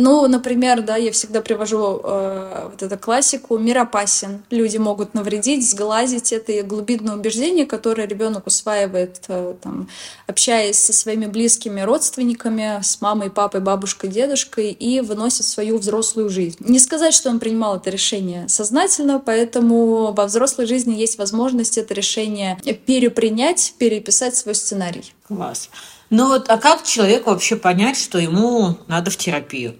Ну, 0.00 0.28
например, 0.28 0.82
да, 0.82 0.96
я 0.96 1.10
всегда 1.10 1.40
привожу 1.40 2.00
э, 2.04 2.68
вот 2.70 2.80
эту 2.80 2.96
классику 2.96 3.58
«Мир 3.58 3.78
опасен». 3.78 4.44
Люди 4.48 4.76
могут 4.76 5.12
навредить, 5.14 5.68
сглазить 5.68 6.32
это 6.32 6.62
глубинное 6.62 7.16
убеждение, 7.16 7.66
которое 7.66 8.06
ребенок 8.06 8.46
усваивает, 8.46 9.20
э, 9.26 9.54
там, 9.60 9.88
общаясь 10.28 10.78
со 10.78 10.92
своими 10.92 11.26
близкими 11.26 11.80
родственниками, 11.80 12.80
с 12.80 13.00
мамой, 13.00 13.28
папой, 13.28 13.60
бабушкой, 13.60 14.08
дедушкой, 14.10 14.70
и 14.70 15.00
выносит 15.00 15.46
свою 15.46 15.78
взрослую 15.78 16.30
жизнь. 16.30 16.58
Не 16.60 16.78
сказать, 16.78 17.12
что 17.12 17.28
он 17.28 17.40
принимал 17.40 17.78
это 17.78 17.90
решение 17.90 18.48
сознательно, 18.48 19.18
поэтому 19.18 20.12
во 20.12 20.26
взрослой 20.26 20.66
жизни 20.66 20.94
есть 20.94 21.18
возможность 21.18 21.76
это 21.76 21.92
решение 21.92 22.56
перепринять, 22.86 23.74
переписать 23.78 24.36
свой 24.36 24.54
сценарий. 24.54 25.12
Класс. 25.26 25.70
Ну 26.10 26.28
вот, 26.28 26.48
а 26.48 26.56
как 26.56 26.84
человеку 26.84 27.30
вообще 27.30 27.56
понять, 27.56 27.98
что 27.98 28.18
ему 28.18 28.78
надо 28.86 29.10
в 29.10 29.16
терапию? 29.16 29.74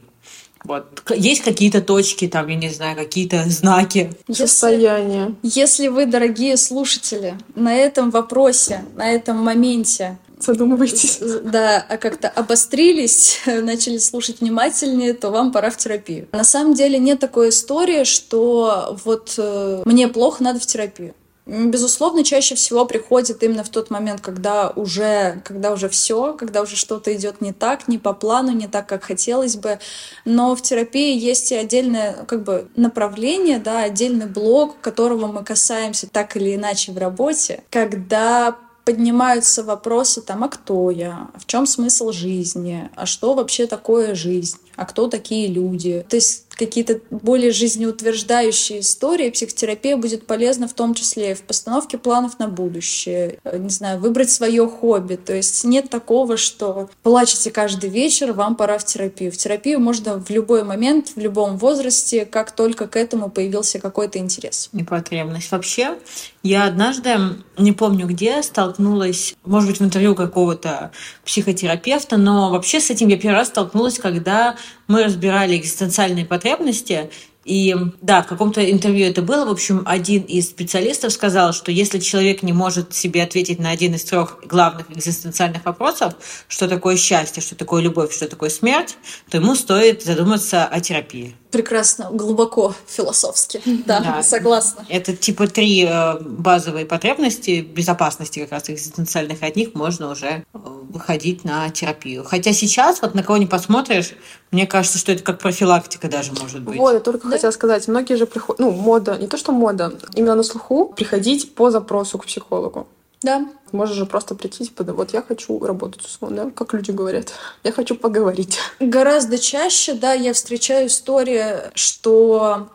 Вот. 0.68 1.02
Есть 1.16 1.42
какие-то 1.42 1.80
точки, 1.80 2.28
там, 2.28 2.46
я 2.48 2.54
не 2.56 2.68
знаю, 2.68 2.94
какие-то 2.96 3.42
знаки. 3.48 4.12
Если- 4.28 4.44
Состояние. 4.46 5.34
Если 5.42 5.88
вы, 5.88 6.04
дорогие 6.06 6.56
слушатели, 6.58 7.34
на 7.54 7.74
этом 7.74 8.10
вопросе, 8.10 8.84
на 8.94 9.10
этом 9.10 9.38
моменте 9.38 10.18
Задумывайтесь. 10.38 11.18
з- 11.18 11.40
да, 11.40 11.84
а 11.88 11.96
как-то 11.96 12.28
обострились, 12.28 13.40
начали 13.46 13.98
слушать 13.98 14.40
внимательнее, 14.40 15.14
то 15.14 15.30
вам 15.30 15.52
пора 15.52 15.70
в 15.70 15.76
терапию. 15.78 16.28
На 16.32 16.44
самом 16.44 16.74
деле 16.74 16.98
нет 16.98 17.18
такой 17.18 17.48
истории, 17.48 18.04
что 18.04 18.96
вот 19.04 19.34
э, 19.38 19.82
мне 19.86 20.06
плохо, 20.08 20.42
надо 20.44 20.60
в 20.60 20.66
терапию. 20.66 21.14
Безусловно, 21.48 22.24
чаще 22.24 22.54
всего 22.56 22.84
приходит 22.84 23.42
именно 23.42 23.64
в 23.64 23.70
тот 23.70 23.88
момент, 23.88 24.20
когда 24.20 24.68
уже, 24.68 25.40
когда 25.46 25.72
уже 25.72 25.88
все, 25.88 26.34
когда 26.34 26.60
уже 26.60 26.76
что-то 26.76 27.14
идет 27.14 27.40
не 27.40 27.54
так, 27.54 27.88
не 27.88 27.96
по 27.96 28.12
плану, 28.12 28.52
не 28.52 28.68
так, 28.68 28.86
как 28.86 29.04
хотелось 29.04 29.56
бы. 29.56 29.78
Но 30.26 30.54
в 30.54 30.60
терапии 30.60 31.16
есть 31.16 31.50
и 31.50 31.54
отдельное 31.54 32.26
как 32.26 32.44
бы 32.44 32.68
направление, 32.76 33.58
да, 33.58 33.84
отдельный 33.84 34.26
блок, 34.26 34.76
которого 34.82 35.26
мы 35.26 35.42
касаемся 35.42 36.06
так 36.06 36.36
или 36.36 36.54
иначе 36.54 36.92
в 36.92 36.98
работе, 36.98 37.64
когда 37.70 38.54
поднимаются 38.84 39.62
вопросы 39.62 40.20
там, 40.20 40.44
а 40.44 40.48
кто 40.48 40.90
я, 40.90 41.28
в 41.34 41.46
чем 41.46 41.66
смысл 41.66 42.12
жизни, 42.12 42.90
а 42.94 43.06
что 43.06 43.32
вообще 43.32 43.66
такое 43.66 44.14
жизнь, 44.14 44.58
а 44.78 44.84
кто 44.84 45.08
такие 45.08 45.48
люди. 45.48 46.06
То 46.08 46.16
есть 46.16 46.44
какие-то 46.50 47.00
более 47.10 47.52
жизнеутверждающие 47.52 48.80
истории 48.80 49.30
психотерапия 49.30 49.96
будет 49.96 50.26
полезна 50.26 50.66
в 50.66 50.72
том 50.72 50.94
числе 50.94 51.32
и 51.32 51.34
в 51.34 51.42
постановке 51.42 51.98
планов 51.98 52.38
на 52.38 52.48
будущее, 52.48 53.38
э, 53.44 53.58
не 53.58 53.70
знаю, 53.70 54.00
выбрать 54.00 54.30
свое 54.30 54.66
хобби. 54.68 55.16
То 55.16 55.34
есть 55.34 55.64
нет 55.64 55.88
такого, 55.90 56.36
что 56.36 56.90
плачете 57.02 57.50
каждый 57.50 57.90
вечер, 57.90 58.32
вам 58.32 58.56
пора 58.56 58.78
в 58.78 58.84
терапию. 58.84 59.32
В 59.32 59.36
терапию 59.36 59.80
можно 59.80 60.20
в 60.20 60.30
любой 60.30 60.64
момент, 60.64 61.12
в 61.14 61.20
любом 61.20 61.58
возрасте, 61.58 62.24
как 62.24 62.52
только 62.52 62.86
к 62.86 62.96
этому 62.96 63.30
появился 63.30 63.78
какой-то 63.78 64.18
интерес. 64.18 64.70
и 64.72 64.84
потребность. 64.84 65.50
Вообще, 65.50 65.96
я 66.42 66.64
однажды, 66.64 67.16
не 67.56 67.72
помню 67.72 68.06
где, 68.06 68.42
столкнулась, 68.42 69.34
может 69.44 69.68
быть, 69.68 69.80
в 69.80 69.84
интервью 69.84 70.14
какого-то 70.14 70.92
психотерапевта, 71.24 72.16
но 72.16 72.50
вообще 72.50 72.80
с 72.80 72.90
этим 72.90 73.08
я 73.08 73.16
первый 73.16 73.36
раз 73.36 73.48
столкнулась, 73.48 73.98
когда 73.98 74.56
мы 74.86 75.04
разбирали 75.04 75.56
экзистенциальные 75.56 76.24
потребности, 76.24 77.10
и 77.44 77.74
да, 78.02 78.22
в 78.22 78.26
каком-то 78.26 78.70
интервью 78.70 79.06
это 79.06 79.22
было. 79.22 79.46
В 79.46 79.50
общем, 79.50 79.82
один 79.86 80.22
из 80.22 80.48
специалистов 80.50 81.12
сказал, 81.12 81.52
что 81.52 81.72
если 81.72 81.98
человек 81.98 82.42
не 82.42 82.52
может 82.52 82.94
себе 82.94 83.22
ответить 83.22 83.58
на 83.58 83.70
один 83.70 83.94
из 83.94 84.04
трех 84.04 84.40
главных 84.46 84.90
экзистенциальных 84.90 85.64
вопросов, 85.64 86.14
что 86.46 86.68
такое 86.68 86.96
счастье, 86.96 87.42
что 87.42 87.54
такое 87.54 87.82
любовь, 87.82 88.14
что 88.14 88.28
такое 88.28 88.50
смерть, 88.50 88.96
то 89.30 89.38
ему 89.38 89.54
стоит 89.54 90.02
задуматься 90.04 90.66
о 90.66 90.80
терапии. 90.80 91.36
Прекрасно, 91.50 92.10
глубоко 92.12 92.74
философски. 92.86 93.62
Да, 93.86 94.00
Да. 94.00 94.22
согласна. 94.22 94.84
Это 94.88 95.16
типа 95.16 95.46
три 95.46 95.86
э, 95.88 96.18
базовые 96.20 96.84
потребности 96.84 97.62
безопасности 97.62 98.40
как 98.40 98.52
раз 98.52 98.68
экзистенциальных. 98.68 99.42
От 99.42 99.56
них 99.56 99.74
можно 99.74 100.10
уже 100.10 100.26
э, 100.26 100.42
выходить 100.52 101.44
на 101.44 101.70
терапию. 101.70 102.24
Хотя 102.24 102.52
сейчас, 102.52 103.00
вот 103.00 103.14
на 103.14 103.22
кого 103.22 103.38
не 103.38 103.46
посмотришь, 103.46 104.12
мне 104.50 104.66
кажется, 104.66 104.98
что 104.98 105.12
это 105.12 105.22
как 105.22 105.38
профилактика 105.38 106.08
даже 106.08 106.32
может 106.32 106.60
быть. 106.62 106.76
Вот, 106.78 106.92
я 106.92 107.00
только 107.00 107.28
Да. 107.28 107.37
Хотела 107.38 107.52
сказать, 107.52 107.88
многие 107.88 108.16
же 108.16 108.26
приходят, 108.26 108.58
ну, 108.58 108.70
мода, 108.70 109.16
не 109.16 109.26
то 109.26 109.36
что 109.36 109.52
мода, 109.52 109.92
именно 110.14 110.34
на 110.34 110.42
слуху 110.42 110.92
приходить 110.96 111.54
по 111.54 111.70
запросу 111.70 112.18
к 112.18 112.26
психологу. 112.26 112.86
Да, 113.22 113.46
Можешь 113.72 113.96
же 113.96 114.06
просто 114.06 114.34
прийти, 114.34 114.64
типа, 114.64 114.84
да, 114.84 114.92
вот 114.92 115.12
я 115.12 115.22
хочу 115.22 115.58
работать 115.58 116.04
условно, 116.04 116.44
да, 116.44 116.50
как 116.50 116.72
люди 116.72 116.90
говорят. 116.90 117.32
Я 117.64 117.72
хочу 117.72 117.94
поговорить. 117.94 118.58
Гораздо 118.80 119.38
чаще, 119.38 119.94
да, 119.94 120.12
я 120.12 120.32
встречаю 120.32 120.86
истории, 120.86 121.44
что 121.74 122.68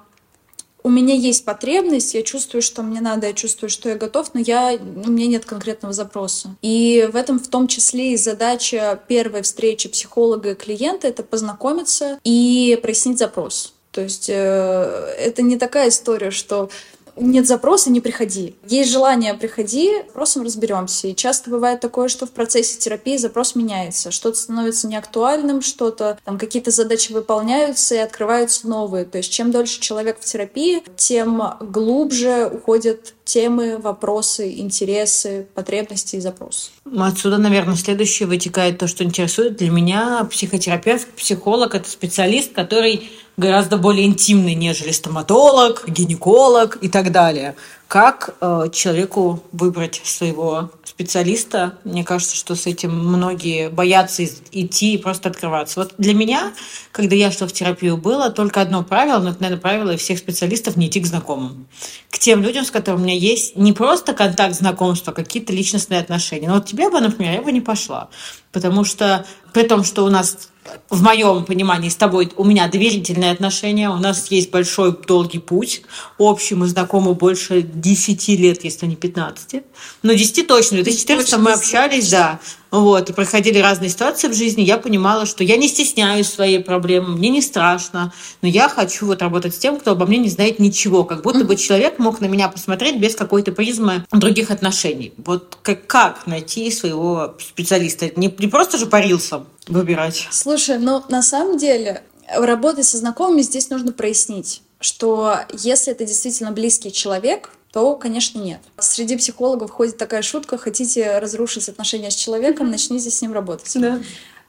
у 0.84 0.90
меня 0.90 1.16
есть 1.16 1.46
потребность, 1.46 2.14
я 2.14 2.24
чувствую, 2.24 2.62
что 2.62 2.84
мне 2.84 3.02
надо, 3.02 3.28
я 3.28 3.34
чувствую, 3.34 3.70
что 3.70 3.90
я 3.90 3.96
готов, 3.96 4.34
но 4.34 4.42
я, 4.42 4.74
у 4.74 5.10
меня 5.10 5.28
нет 5.28 5.46
конкретного 5.46 5.94
запроса. 5.94 6.56
И 6.62 7.10
в 7.12 7.16
этом 7.16 7.40
в 7.40 7.48
том 7.48 7.68
числе 7.68 8.14
и 8.14 8.18
задача 8.18 9.00
первой 9.08 9.42
встречи 9.42 9.88
психолога 9.90 10.52
и 10.52 10.56
клиента— 10.56 11.08
это 11.10 11.24
познакомиться 11.24 12.20
и 12.24 12.78
прояснить 12.82 13.18
запрос. 13.18 13.74
То 13.94 14.02
есть 14.02 14.30
э, 14.30 14.34
это 14.34 15.42
не 15.44 15.58
такая 15.58 15.90
история, 15.90 16.32
что 16.32 16.70
нет 17.16 17.48
запроса, 17.48 17.92
не 17.92 18.02
приходи. 18.02 18.56
Есть 18.68 18.92
желание, 18.92 19.36
приходи, 19.36 19.92
вопросом 20.08 20.44
разберемся. 20.44 21.08
И 21.08 21.16
часто 21.16 21.50
бывает 21.50 21.80
такое, 21.80 22.08
что 22.08 22.26
в 22.26 22.32
процессе 22.32 22.80
терапии 22.80 23.18
запрос 23.18 23.56
меняется. 23.56 24.10
Что-то 24.10 24.38
становится 24.38 24.88
неактуальным, 24.88 25.62
что-то, 25.62 26.18
там 26.26 26.40
какие-то 26.40 26.72
задачи 26.72 27.12
выполняются 27.12 27.96
и 27.96 28.00
открываются 28.00 28.68
новые. 28.68 29.06
То 29.06 29.20
есть 29.20 29.32
чем 29.32 29.52
дольше 29.52 29.80
человек 29.80 30.18
в 30.20 30.26
терапии, 30.26 30.84
тем 30.96 31.44
глубже 31.60 32.50
уходят 32.52 33.14
темы, 33.26 33.78
вопросы, 33.78 34.54
интересы, 34.60 35.48
потребности 35.54 36.18
и 36.18 36.20
запросы. 36.20 36.72
Отсюда, 36.98 37.38
наверное, 37.38 37.76
следующее 37.76 38.28
вытекает 38.28 38.78
то, 38.78 38.88
что 38.88 39.04
интересует. 39.04 39.58
Для 39.58 39.70
меня 39.70 40.24
психотерапевт, 40.30 41.08
психолог– 41.10 41.76
это 41.76 41.90
специалист, 41.90 42.54
который 42.54 43.10
гораздо 43.38 43.78
более 43.78 44.06
интимный, 44.06 44.54
нежели 44.54 44.92
стоматолог, 44.92 45.88
гинеколог 45.88 46.78
и 46.82 46.90
так 46.90 47.12
далее. 47.12 47.56
Как 47.94 48.34
э, 48.42 48.70
человеку 48.74 49.44
выбрать 49.52 50.02
своего 50.04 50.72
специалиста? 50.84 51.78
Мне 51.84 52.04
кажется, 52.04 52.36
что 52.36 52.56
с 52.56 52.66
этим 52.66 52.90
многие 52.90 53.70
боятся 53.70 54.26
идти 54.52 54.96
и 54.96 54.98
просто 54.98 55.30
открываться. 55.30 55.80
Вот 55.80 55.94
для 56.00 56.16
меня, 56.16 56.54
когда 56.92 57.16
я 57.16 57.30
шла 57.30 57.46
в 57.46 57.54
терапию, 57.54 57.98
было 57.98 58.32
только 58.32 58.62
одно 58.62 58.84
правило, 58.84 59.20
но 59.20 59.30
это, 59.30 59.44
наверное, 59.44 59.62
правило 59.62 59.96
всех 59.96 60.18
специалистов 60.18 60.76
не 60.76 60.88
идти 60.88 61.02
к 61.02 61.06
знакомым. 61.06 61.68
К 62.10 62.18
тем 62.18 62.42
людям, 62.42 62.66
с 62.66 62.72
которыми 62.72 63.02
у 63.02 63.04
меня 63.04 63.16
есть 63.16 63.56
не 63.58 63.74
просто 63.74 64.14
контакт 64.16 64.56
знакомства, 64.56 65.14
а 65.14 65.16
какие-то 65.16 65.54
личностные 65.54 66.00
отношения. 66.00 66.48
Но 66.48 66.56
вот 66.56 66.66
тебе 66.66 66.90
бы, 66.90 67.00
например, 67.00 67.34
я 67.34 67.42
бы 67.44 67.52
не 67.52 67.62
пошла. 67.62 68.10
Потому 68.52 68.86
что 68.86 69.24
при 69.54 69.68
том, 69.68 69.84
что 69.84 70.04
у 70.04 70.10
нас 70.10 70.50
в 70.90 71.02
моем 71.02 71.46
понимании 71.46 71.90
с 71.90 71.96
тобой 71.96 72.32
у 72.36 72.44
меня 72.44 72.68
доверительные 72.68 73.32
отношения, 73.32 73.90
у 73.90 73.98
нас 73.98 74.32
есть 74.32 74.52
большой 74.52 74.96
долгий 75.08 75.40
путь 75.40 75.84
общий, 76.18 76.56
мы 76.56 76.68
знакомы 76.68 77.14
больше 77.14 77.62
10 77.62 78.28
лет, 78.40 78.64
если 78.64 78.86
не 78.86 78.96
15. 78.96 79.64
Ну, 80.04 80.14
10 80.14 80.48
точно, 80.48 80.78
в 80.78 80.84
2014 80.84 81.38
мы 81.40 81.54
общались, 81.54 82.10
да. 82.10 82.40
Вот, 82.74 83.14
проходили 83.14 83.60
разные 83.60 83.92
ситуации 83.92 84.28
в 84.28 84.34
жизни, 84.34 84.64
я 84.64 84.80
понимала, 84.80 85.28
что 85.28 85.44
я 85.44 85.58
не 85.58 85.68
стесняюсь 85.68 86.28
своей 86.28 86.58
проблемы, 86.58 87.10
мне 87.10 87.30
не 87.30 87.44
страшно, 87.44 88.12
но 88.42 88.48
я 88.48 88.68
хочу 88.68 89.06
вот 89.06 89.22
работать 89.22 89.54
с 89.54 89.60
тем, 89.60 89.80
кто 89.80 89.92
обо 89.92 90.08
мне 90.08 90.18
не 90.18 90.30
знает 90.30 90.58
ничего, 90.58 91.04
как 91.04 91.22
будто 91.22 91.44
бы 91.44 91.56
человек 91.56 92.00
мог 92.00 92.20
на 92.20 92.26
меня 92.26 92.50
посмотреть 92.50 92.98
без 93.00 93.16
какой-то 93.16 93.52
призмы 93.52 94.08
других 94.12 94.50
отношений. 94.50 95.14
Вот 95.18 95.56
как, 95.62 95.86
как 95.86 96.26
найти 96.26 96.72
своего 96.72 97.36
специалиста? 97.40 98.10
Не, 98.16 98.34
не 98.40 98.48
просто 98.48 98.80
же 98.80 98.88
по 98.88 99.00
рилсам 99.00 99.46
выбирать. 99.68 100.28
Слушай, 100.32 100.80
ну 100.80 101.04
на 101.10 101.22
самом 101.22 101.60
деле, 101.60 102.02
работать 102.36 102.88
со 102.88 102.98
знакомыми 102.98 103.44
здесь 103.44 103.70
нужно 103.70 103.92
прояснить, 103.92 104.64
что 104.80 105.36
если 105.54 105.94
это 105.94 106.06
действительно 106.06 106.52
близкий 106.52 106.92
человек, 106.92 107.52
то, 107.74 107.96
конечно, 107.96 108.38
нет. 108.38 108.60
Среди 108.78 109.18
психологов 109.18 109.72
ходит 109.72 109.98
такая 109.98 110.22
шутка, 110.22 110.60
хотите 110.60 111.18
разрушить 111.18 111.68
отношения 111.68 112.12
с 112.12 112.16
человеком, 112.16 112.70
начните 112.70 113.10
с 113.10 113.20
ним 113.20 113.34
работать. 113.34 113.72
Да. 113.76 114.00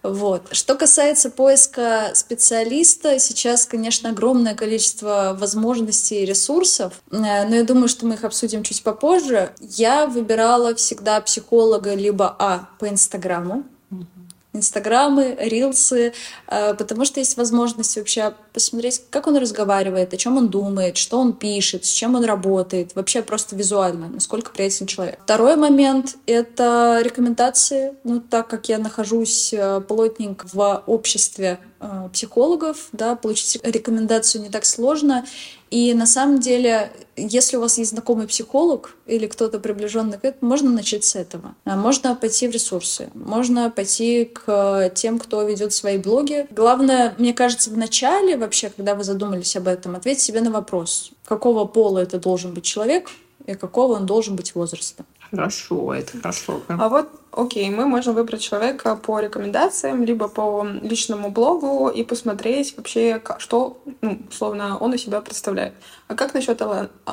Вот. 0.03 0.49
Что 0.53 0.75
касается 0.75 1.31
поиска 1.31 2.11
специалиста, 2.15 3.19
сейчас, 3.19 3.65
конечно, 3.65 4.11
огромное 4.11 4.55
количество 4.55 5.35
возможностей 5.41 6.23
и 6.23 6.27
ресурсов, 6.27 6.93
э, 7.11 7.17
но 7.17 7.55
я 7.55 7.65
думаю, 7.65 7.89
что 7.89 8.05
мы 8.05 8.17
их 8.17 8.25
обсудим 8.25 8.63
чуть 8.63 8.83
попозже. 8.83 9.55
Я 9.59 10.07
выбирала 10.07 10.75
всегда 10.75 11.19
психолога 11.23 11.95
либо 11.95 12.37
А 12.39 12.69
по 12.79 12.87
Инстаграму, 12.87 13.65
инстаграмы, 14.55 15.37
рилсы, 15.39 16.15
э, 16.47 16.75
потому 16.75 17.05
что 17.05 17.21
есть 17.21 17.37
возможность 17.37 17.97
вообще 17.97 18.33
посмотреть, 18.53 19.03
как 19.11 19.27
он 19.27 19.37
разговаривает, 19.37 20.15
о 20.15 20.17
чем 20.17 20.39
он 20.39 20.49
думает, 20.49 20.97
что 20.97 21.19
он 21.19 21.33
пишет, 21.33 21.85
с 21.85 21.91
чем 21.91 22.15
он 22.15 22.25
работает, 22.25 22.95
вообще 22.95 23.23
просто 23.23 23.57
визуально, 23.57 24.09
насколько 24.09 24.53
приятен 24.53 24.87
человек. 24.87 25.19
Второй 25.25 25.57
момент— 25.57 26.17
это 26.27 27.01
рекомендации. 27.03 27.95
Ну, 28.05 28.21
так 28.21 28.49
как 28.49 28.69
я 28.69 28.79
нахожусь 28.79 29.53
э, 29.53 29.81
плотненько 29.81 30.47
в 30.53 30.83
обществе 30.87 31.59
э, 31.81 32.09
психологов, 32.13 32.89
да, 32.93 33.17
получить 33.17 33.61
рекомендацию 33.65 34.43
не 34.43 34.51
так 34.51 34.65
сложно. 34.65 35.25
И 35.75 35.93
на 35.93 36.07
самом 36.07 36.39
деле, 36.39 36.93
если 37.17 37.57
у 37.57 37.61
вас 37.61 37.79
есть 37.79 37.91
знакомый 37.91 38.29
психолог 38.29 38.95
или 39.07 39.27
кто-то 39.27 39.59
приближенный 39.59 40.19
к 40.19 40.25
этому, 40.25 40.51
можно 40.51 40.71
начать 40.71 41.03
с 41.03 41.17
этого. 41.17 41.57
А 41.65 41.75
можно 41.75 42.15
пойти 42.15 42.47
в 42.47 42.53
ресурсы, 42.53 43.11
можно 43.13 43.73
пойти 43.73 44.25
к 44.25 44.93
тем, 44.95 45.19
кто 45.19 45.43
ведет 45.43 45.73
свои 45.73 45.99
блоги. 45.99 46.47
Главное, 46.53 47.17
мне 47.19 47.35
кажется, 47.35 47.71
в 47.71 47.77
начале 47.77 48.37
вообще, 48.37 48.71
когда 48.71 48.95
вы 48.95 49.03
задумались 49.03 49.57
об 49.57 49.67
этом, 49.67 49.97
ответить 49.97 50.23
себе 50.23 50.43
на 50.43 50.53
вопрос, 50.53 51.11
какого 51.25 51.65
пола 51.65 51.99
это 51.99 52.21
должен 52.21 52.55
быть 52.55 52.63
человек 52.63 53.11
и 53.45 53.55
какого 53.55 53.95
он 53.95 54.07
должен 54.07 54.37
быть 54.37 54.55
возраста. 54.55 55.05
Хорошо, 55.35 55.95
это 55.95 56.19
хорошо. 56.19 56.63
А 56.69 56.89
вот, 56.89 57.09
окей, 57.33 57.71
мы 57.71 57.87
можем 57.87 58.15
выбрать 58.15 58.41
человека 58.41 58.97
по 58.97 59.21
рекомендациям, 59.21 60.05
либо 60.05 60.29
по 60.29 60.67
личному 60.83 61.31
блогу 61.31 61.89
и 61.89 62.05
посмотреть 62.05 62.77
вообще, 62.77 63.21
что, 63.39 63.79
ну, 64.01 64.19
условно, 64.29 64.79
он 64.79 64.93
у 64.93 64.97
себя 64.97 65.21
представляет. 65.21 65.75
А 66.09 66.15
как 66.15 66.35
насчет 66.35 66.63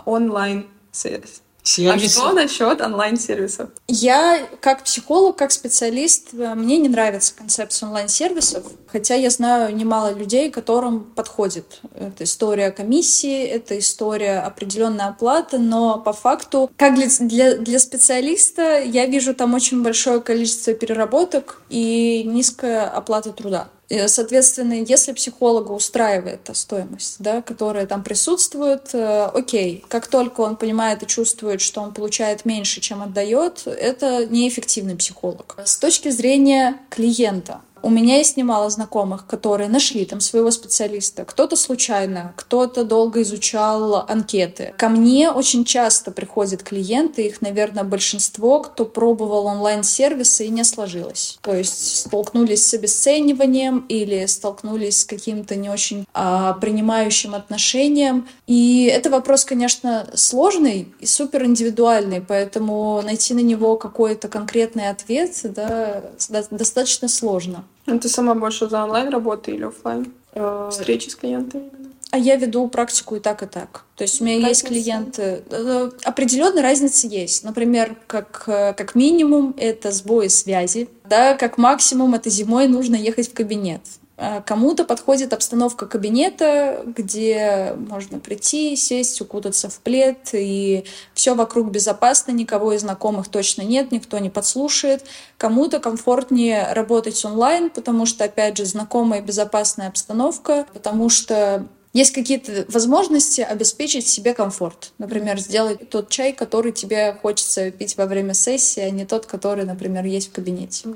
онлайн-сервиса? 0.05 1.41
Сервисы. 1.63 2.17
А 2.17 2.21
что 2.21 2.33
насчет 2.33 2.81
онлайн-сервисов? 2.81 3.69
Я 3.87 4.47
как 4.61 4.83
психолог, 4.83 5.35
как 5.35 5.51
специалист, 5.51 6.33
э, 6.33 6.55
мне 6.55 6.77
не 6.77 6.89
нравится 6.89 7.35
концепция 7.35 7.87
онлайн-сервисов, 7.87 8.63
хотя 8.87 9.15
я 9.15 9.29
знаю 9.29 9.75
немало 9.75 10.13
людей, 10.13 10.49
которым 10.49 11.03
подходит. 11.03 11.81
Это 11.93 12.23
история 12.23 12.71
комиссии, 12.71 13.43
это 13.43 13.77
история 13.77 14.39
определенной 14.39 15.05
оплаты, 15.05 15.59
но 15.59 15.99
по 15.99 16.13
факту, 16.13 16.71
как 16.77 16.95
для, 16.95 17.07
для, 17.19 17.57
для 17.57 17.79
специалиста, 17.79 18.79
я 18.79 19.05
вижу 19.05 19.35
там 19.35 19.53
очень 19.53 19.83
большое 19.83 20.19
количество 20.19 20.73
переработок 20.73 21.61
и 21.69 22.23
низкая 22.25 22.89
оплата 22.89 23.31
труда. 23.33 23.69
Соответственно, 24.07 24.73
если 24.73 25.11
психолога 25.13 25.71
устраивает 25.71 26.43
та 26.43 26.53
стоимость, 26.53 27.17
да, 27.19 27.41
которая 27.41 27.85
там 27.85 28.03
присутствует, 28.03 28.93
э, 28.93 29.25
окей, 29.33 29.83
как 29.87 30.07
только 30.07 30.41
он 30.41 30.55
понимает 30.55 31.03
и 31.03 31.07
чувствует, 31.07 31.61
что 31.61 31.81
он 31.81 31.93
получает 31.93 32.45
меньше, 32.45 32.81
чем 32.81 33.01
отдает, 33.01 33.63
это 33.65 34.25
неэффективный 34.25 34.95
психолог. 34.95 35.57
С 35.63 35.77
точки 35.77 36.09
зрения 36.09 36.79
клиента, 36.89 37.61
у 37.83 37.89
меня 37.89 38.17
есть 38.17 38.37
немало 38.37 38.69
знакомых, 38.69 39.25
которые 39.25 39.69
нашли 39.69 40.05
там 40.05 40.19
своего 40.19 40.51
специалиста. 40.51 41.25
Кто-то 41.25 41.55
случайно, 41.55 42.33
кто-то 42.35 42.83
долго 42.83 43.21
изучал 43.21 44.05
анкеты. 44.07 44.73
Ко 44.77 44.89
мне 44.89 45.31
очень 45.31 45.65
часто 45.65 46.11
приходят 46.11 46.63
клиенты, 46.63 47.27
их, 47.27 47.41
наверное, 47.41 47.83
большинство, 47.83 48.61
кто 48.61 48.85
пробовал 48.85 49.45
онлайн-сервисы 49.45 50.45
и 50.45 50.49
не 50.49 50.63
сложилось. 50.63 51.39
То 51.41 51.55
есть 51.55 51.97
столкнулись 51.99 52.65
с 52.65 52.73
обесцениванием 52.73 53.85
или 53.89 54.25
столкнулись 54.25 55.01
с 55.01 55.05
каким-то 55.05 55.55
не 55.55 55.69
очень 55.69 56.05
а, 56.13 56.53
принимающим 56.53 57.35
отношением. 57.35 58.27
И 58.47 58.85
это 58.85 59.09
вопрос, 59.09 59.45
конечно, 59.45 60.07
сложный 60.13 60.93
и 60.99 61.05
супер 61.05 61.45
индивидуальный, 61.45 62.21
поэтому 62.21 63.01
найти 63.03 63.33
на 63.33 63.39
него 63.39 63.77
какой-то 63.77 64.27
конкретный 64.27 64.89
ответ 64.89 65.31
да, 65.43 66.03
достаточно 66.51 67.07
сложно. 67.07 67.65
Ну, 67.85 67.99
ты 67.99 68.09
сама 68.09 68.35
больше 68.35 68.69
за 68.69 68.83
онлайн 68.83 69.09
работы 69.09 69.51
или 69.51 69.63
офлайн? 69.63 70.13
Э, 70.33 70.69
встречи 70.71 71.09
с 71.09 71.15
клиентами? 71.15 71.69
А 72.11 72.17
я 72.17 72.35
веду 72.35 72.67
практику 72.67 73.15
и 73.15 73.19
так, 73.19 73.41
и 73.41 73.45
так. 73.45 73.85
То 73.95 74.03
есть 74.03 74.19
у 74.19 74.25
меня 74.25 74.35
разница? 74.35 74.49
есть 74.49 74.67
клиенты. 74.67 75.43
Э, 75.49 75.91
определенная 76.03 76.61
разница 76.61 77.07
есть. 77.07 77.43
Например, 77.45 77.95
как, 78.07 78.43
э, 78.47 78.73
как 78.73 78.95
минимум 78.95 79.55
это 79.57 79.91
сбои 79.91 80.27
связи. 80.27 80.89
Да, 81.05 81.35
как 81.35 81.57
максимум 81.57 82.13
это 82.13 82.29
зимой 82.29 82.67
нужно 82.67 82.95
ехать 82.95 83.29
в 83.29 83.33
кабинет. 83.33 83.81
А 84.23 84.39
кому-то 84.41 84.85
подходит 84.85 85.33
обстановка 85.33 85.87
кабинета, 85.87 86.83
где 86.85 87.73
можно 87.75 88.19
прийти, 88.19 88.75
сесть, 88.75 89.19
укутаться 89.19 89.67
в 89.67 89.79
плед, 89.79 90.29
и 90.33 90.85
все 91.15 91.33
вокруг 91.33 91.71
безопасно, 91.71 92.31
никого 92.31 92.73
из 92.73 92.81
знакомых 92.81 93.29
точно 93.29 93.63
нет, 93.63 93.91
никто 93.91 94.19
не 94.19 94.29
подслушает. 94.29 95.05
Кому-то 95.39 95.79
комфортнее 95.79 96.71
работать 96.73 97.25
онлайн, 97.25 97.71
потому 97.71 98.05
что, 98.05 98.25
опять 98.25 98.57
же, 98.57 98.65
знакомая 98.65 99.23
безопасная 99.23 99.87
обстановка, 99.87 100.67
потому 100.71 101.09
что 101.09 101.65
есть 101.93 102.11
какие-то 102.13 102.65
возможности 102.69 103.41
обеспечить 103.41 104.07
себе 104.07 104.35
комфорт. 104.35 104.93
Например, 104.99 105.39
сделать 105.39 105.89
тот 105.89 106.09
чай, 106.09 106.31
который 106.31 106.73
тебе 106.73 107.17
хочется 107.19 107.71
пить 107.71 107.97
во 107.97 108.05
время 108.05 108.35
сессии, 108.35 108.81
а 108.81 108.91
не 108.91 109.05
тот, 109.05 109.25
который, 109.25 109.65
например, 109.65 110.05
есть 110.05 110.29
в 110.29 110.31
кабинете. 110.31 110.89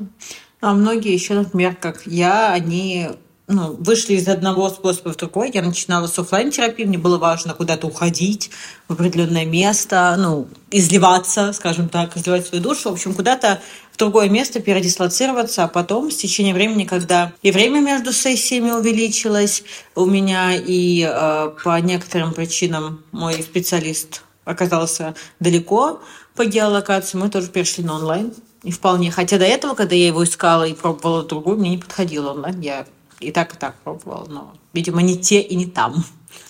А 0.61 0.73
многие 0.73 1.13
еще, 1.13 1.33
например, 1.33 1.75
как 1.75 2.05
я, 2.05 2.51
они 2.51 3.09
ну, 3.47 3.75
вышли 3.79 4.13
из 4.15 4.27
одного 4.27 4.69
способа 4.69 5.13
в 5.13 5.17
другой. 5.17 5.51
Я 5.53 5.61
начинала 5.61 6.07
с 6.07 6.17
офлайн 6.17 6.51
терапии, 6.51 6.83
мне 6.83 6.97
было 6.97 7.17
важно 7.17 7.53
куда-то 7.53 7.87
уходить 7.87 8.49
в 8.87 8.93
определенное 8.93 9.45
место, 9.45 10.15
ну, 10.17 10.47
изливаться, 10.71 11.53
скажем 11.53 11.89
так, 11.89 12.17
изливать 12.17 12.47
свою 12.47 12.63
душу, 12.63 12.89
в 12.89 12.93
общем, 12.93 13.13
куда-то 13.13 13.61
в 13.91 13.97
другое 13.97 14.29
место 14.29 14.59
передислоцироваться, 14.59 15.63
а 15.63 15.67
потом, 15.67 16.11
с 16.11 16.15
течением 16.15 16.55
времени, 16.55 16.85
когда 16.85 17.33
и 17.43 17.51
время 17.51 17.79
между 17.81 18.11
сессиями 18.11 18.71
увеличилось 18.71 19.63
у 19.95 20.05
меня, 20.05 20.55
и 20.55 21.07
э, 21.07 21.51
по 21.63 21.79
некоторым 21.79 22.33
причинам 22.33 23.03
мой 23.11 23.41
специалист 23.41 24.23
оказался 24.43 25.15
далеко 25.39 26.01
по 26.35 26.45
геолокации, 26.45 27.17
мы 27.17 27.29
тоже 27.29 27.47
перешли 27.47 27.83
на 27.83 27.95
онлайн. 27.95 28.33
И 28.65 28.71
вполне. 28.71 29.11
Хотя 29.11 29.37
до 29.37 29.45
этого, 29.45 29.75
когда 29.75 29.95
я 29.95 30.07
его 30.07 30.23
искала 30.23 30.63
и 30.67 30.73
пробовала 30.73 31.23
другую, 31.23 31.57
мне 31.57 31.69
не 31.69 31.77
подходило 31.77 32.31
онлайн. 32.31 32.59
Я 32.61 32.87
и 33.19 33.31
так, 33.31 33.53
и 33.53 33.57
так 33.57 33.75
пробовала, 33.83 34.25
но, 34.27 34.53
видимо, 34.73 35.03
не 35.03 35.17
те 35.17 35.39
и 35.39 35.55
не 35.55 35.67
там. 35.67 36.03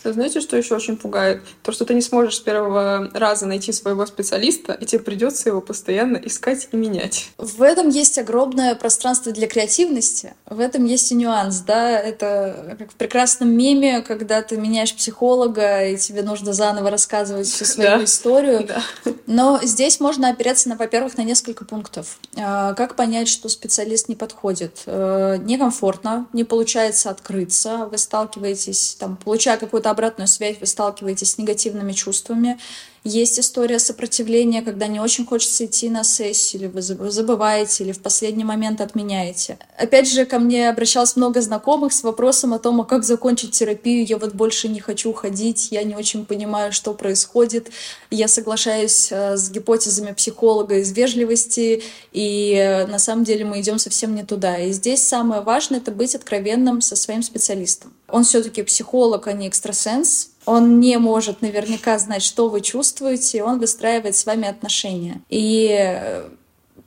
Знаете, 0.04 0.42
что 0.42 0.58
еще 0.58 0.76
очень 0.76 0.98
пугает? 0.98 1.42
То, 1.64 1.72
что 1.72 1.86
ты 1.86 1.94
не 1.94 2.02
сможешь 2.02 2.38
с 2.38 2.40
первого 2.40 3.10
раза 3.14 3.46
найти 3.46 3.72
своего 3.72 4.06
специалиста, 4.06 4.74
и 4.74 4.86
тебе 4.86 5.02
придется 5.02 5.50
его 5.50 5.62
постоянно 5.62 6.18
искать 6.18 6.68
и 6.72 6.78
менять. 6.78 7.32
В 7.38 7.62
этом 7.62 7.90
есть 7.90 8.18
огромное 8.18 8.76
пространство 8.76 9.32
для 9.32 9.48
креативности. 9.48 10.34
В 10.46 10.60
этом 10.60 10.86
есть 10.86 11.12
и 11.12 11.16
нюанс, 11.16 11.60
да. 11.60 12.00
Это 12.00 12.76
как 12.78 12.92
в 12.92 12.96
прекрасном 12.96 13.50
меме, 13.50 14.02
когда 14.02 14.42
ты 14.42 14.58
меняешь 14.58 14.96
психолога, 14.96 15.86
и 15.86 15.98
тебе 15.98 16.22
нужно 16.22 16.54
заново 16.54 16.90
рассказывать 16.90 17.48
всю 17.48 17.66
свою 17.66 17.90
да. 17.90 18.04
историю. 18.04 18.68
Да. 18.68 18.84
Но 19.26 19.60
здесь 19.64 20.00
можно 20.00 20.30
опираться, 20.30 20.70
на, 20.70 20.76
во-первых, 20.76 21.18
на 21.18 21.24
несколько 21.24 21.66
пунктов. 21.66 22.18
А, 22.38 22.74
как 22.74 22.96
понять, 22.96 23.28
что 23.28 23.50
специалист 23.50 24.08
не 24.08 24.16
подходит? 24.16 24.84
Э, 24.86 25.38
некомфортно, 25.38 26.28
не 26.34 26.44
получается 26.44 27.10
открыться, 27.10 27.88
вы 27.92 27.98
сталкиваетесь, 27.98 28.96
там, 29.00 29.18
получая 29.18 29.58
какой 29.58 29.75
какую-то 29.76 29.92
обратную 29.92 30.30
связь, 30.30 30.58
вы 30.62 30.68
сталкиваетесь 30.68 31.32
с 31.32 31.38
негативными 31.38 31.92
чувствами, 31.92 32.58
есть 33.06 33.40
история 33.40 33.78
сопротивления, 33.78 34.64
когда 34.64 34.88
не 34.88 35.00
очень 35.00 35.28
хочется 35.28 35.66
идти 35.66 35.90
на 35.90 36.04
сессию, 36.04 36.64
или 36.64 36.68
вы 36.68 36.82
забываете, 36.82 37.84
или 37.84 37.92
в 37.92 38.02
последний 38.02 38.44
момент 38.44 38.82
отменяете. 38.82 39.60
Опять 39.78 40.12
же, 40.12 40.26
ко 40.26 40.40
мне 40.40 40.70
обращалось 40.70 41.16
много 41.16 41.40
знакомых 41.40 41.94
с 41.94 42.02
вопросом 42.02 42.56
о 42.56 42.60
том, 42.60 42.82
а 42.82 42.84
как 42.84 43.04
закончить 43.04 43.52
терапию, 43.52 44.04
я 44.06 44.18
вот 44.18 44.34
больше 44.34 44.68
не 44.70 44.80
хочу 44.80 45.14
ходить, 45.14 45.68
я 45.72 45.84
не 45.84 45.96
очень 45.96 46.26
понимаю, 46.26 46.74
что 46.74 46.96
происходит. 46.96 47.70
Я 48.10 48.28
соглашаюсь 48.28 49.10
э, 49.12 49.38
с 49.38 49.52
гипотезами 49.52 50.12
психолога 50.12 50.80
из 50.80 50.92
вежливости, 50.92 51.84
и 52.12 52.54
э, 52.56 52.88
на 52.88 52.98
самом 52.98 53.24
деле 53.24 53.46
мы 53.46 53.62
идем 53.62 53.78
совсем 53.78 54.16
не 54.16 54.24
туда. 54.24 54.58
И 54.58 54.72
здесь 54.72 55.04
самое 55.04 55.42
важное— 55.42 55.80
это 55.80 55.92
быть 55.92 56.16
откровенным 56.16 56.82
со 56.82 56.96
своим 56.96 57.22
специалистом. 57.22 57.94
Он 58.08 58.24
все-таки 58.24 58.64
психолог, 58.64 59.28
а 59.28 59.34
не 59.34 59.48
экстрасенс, 59.48 60.30
он 60.46 60.80
не 60.80 60.98
может 60.98 61.42
наверняка 61.42 61.98
знать, 62.00 62.24
что 62.24 62.50
вы 62.50 62.62
чувствуете, 62.62 63.44
он 63.44 63.60
выстраивает 63.60 64.16
с 64.16 64.26
вами 64.26 64.48
отношения. 64.48 65.22
И 65.30 65.70
э, 65.72 66.30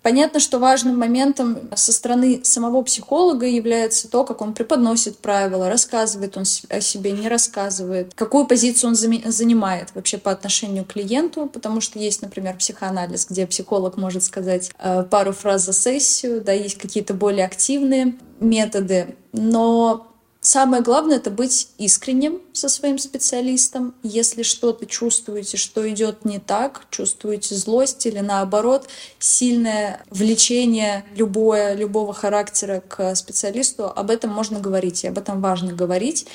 Понятно, 0.02 0.38
что 0.38 0.58
важным 0.58 0.98
моментом 0.98 1.68
со 1.74 1.92
стороны 1.92 2.40
самого 2.44 2.82
психолога 2.82 3.46
является 3.46 4.08
то, 4.08 4.24
как 4.24 4.40
он 4.40 4.54
преподносит 4.54 5.18
правила, 5.18 5.68
рассказывает 5.68 6.36
он 6.36 6.44
о 6.70 6.80
себе, 6.80 7.12
не 7.12 7.28
рассказывает, 7.28 8.14
какую 8.14 8.46
позицию 8.46 8.90
он 8.90 8.94
занимает 8.94 9.90
вообще 9.94 10.16
по 10.18 10.30
отношению 10.30 10.84
к 10.84 10.92
клиенту, 10.92 11.46
потому 11.46 11.80
что 11.80 11.98
есть, 11.98 12.22
например, 12.22 12.56
психоанализ, 12.56 13.26
где 13.28 13.46
психолог 13.46 13.96
может 13.96 14.22
сказать 14.22 14.70
э, 14.78 15.02
пару 15.02 15.32
фраз 15.32 15.64
за 15.64 15.72
сессию, 15.72 16.42
да, 16.42 16.52
есть 16.52 16.78
какие-то 16.78 17.12
более 17.12 17.44
активные 17.44 18.14
методы, 18.40 19.16
но 19.32 20.06
Самое 20.40 20.82
главное— 20.82 21.16
это 21.18 21.30
быть 21.30 21.68
искренним 21.78 22.40
со 22.52 22.68
своим 22.68 22.98
специалистом. 22.98 23.94
Если 24.04 24.44
что-то 24.44 24.86
чувствуете, 24.86 25.56
что 25.56 25.88
идет 25.90 26.24
не 26.24 26.38
так, 26.38 26.86
чувствуете 26.90 27.56
злость 27.56 28.06
или 28.06 28.20
наоборот, 28.20 28.88
сильное 29.18 30.00
влечение 30.10 31.04
любое, 31.16 31.74
любого 31.74 32.14
характера 32.14 32.82
к 32.86 33.16
специалисту, 33.16 33.86
об 33.86 34.10
этом 34.10 34.30
можно 34.30 34.60
говорить, 34.60 35.02
и 35.02 35.08
об 35.08 35.18
этом 35.18 35.40
важно 35.40 35.72
говорить. 35.72 36.26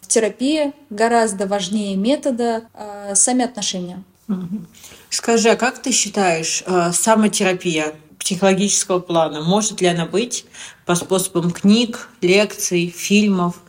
В 0.00 0.08
терапии 0.08 0.72
гораздо 0.90 1.46
важнее 1.46 1.94
метода 1.96 2.64
э, 2.74 3.14
сами 3.14 3.44
отношения. 3.44 4.02
Скажи, 5.08 5.50
а 5.50 5.56
как 5.56 5.80
ты 5.80 5.92
считаешь, 5.92 6.64
э, 6.66 6.90
самотерапия 6.92 7.94
психологического 8.18 9.00
плана, 9.00 9.42
может 9.42 9.80
ли 9.80 9.88
она 9.88 10.06
быть 10.06 10.44
по 10.86 10.94
способам 10.94 11.50
книг, 11.50 12.08
лекций, 12.20 12.88
фильмов 12.88 13.60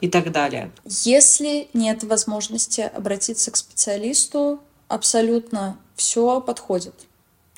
и 0.00 0.08
так 0.08 0.32
далее? 0.32 0.70
Если 0.84 1.68
нет 1.72 2.04
возможности 2.04 2.80
обратиться 2.80 3.50
к 3.50 3.56
специалисту, 3.56 4.60
абсолютно 4.88 5.78
все 5.96 6.40
подходит. 6.40 6.94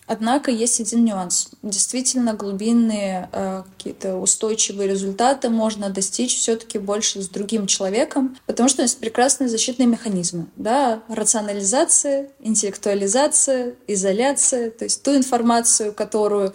Однако 0.06 0.50
есть 0.50 0.80
один 0.80 1.04
нюанс. 1.04 1.48
Действительно, 1.62 2.34
глубинные 2.34 3.28
э, 3.32 3.62
какие-то 3.76 4.16
устойчивые 4.16 4.88
результаты 4.88 5.48
можно 5.48 5.88
достичь 5.88 6.36
все-таки 6.36 6.78
больше 6.78 7.22
с 7.22 7.28
другим 7.28 7.66
человеком, 7.66 8.36
потому 8.44 8.68
что 8.68 8.82
есть 8.82 8.98
прекрасные 8.98 9.48
защитные 9.48 9.86
механизмы. 9.86 10.46
Да? 10.56 11.02
Рационализация, 11.08 12.28
интеллектуализация, 12.40 13.76
изоляция. 13.86 14.70
То 14.70 14.84
есть 14.84 15.02
ту 15.02 15.16
информацию, 15.16 15.94
которую 15.94 16.52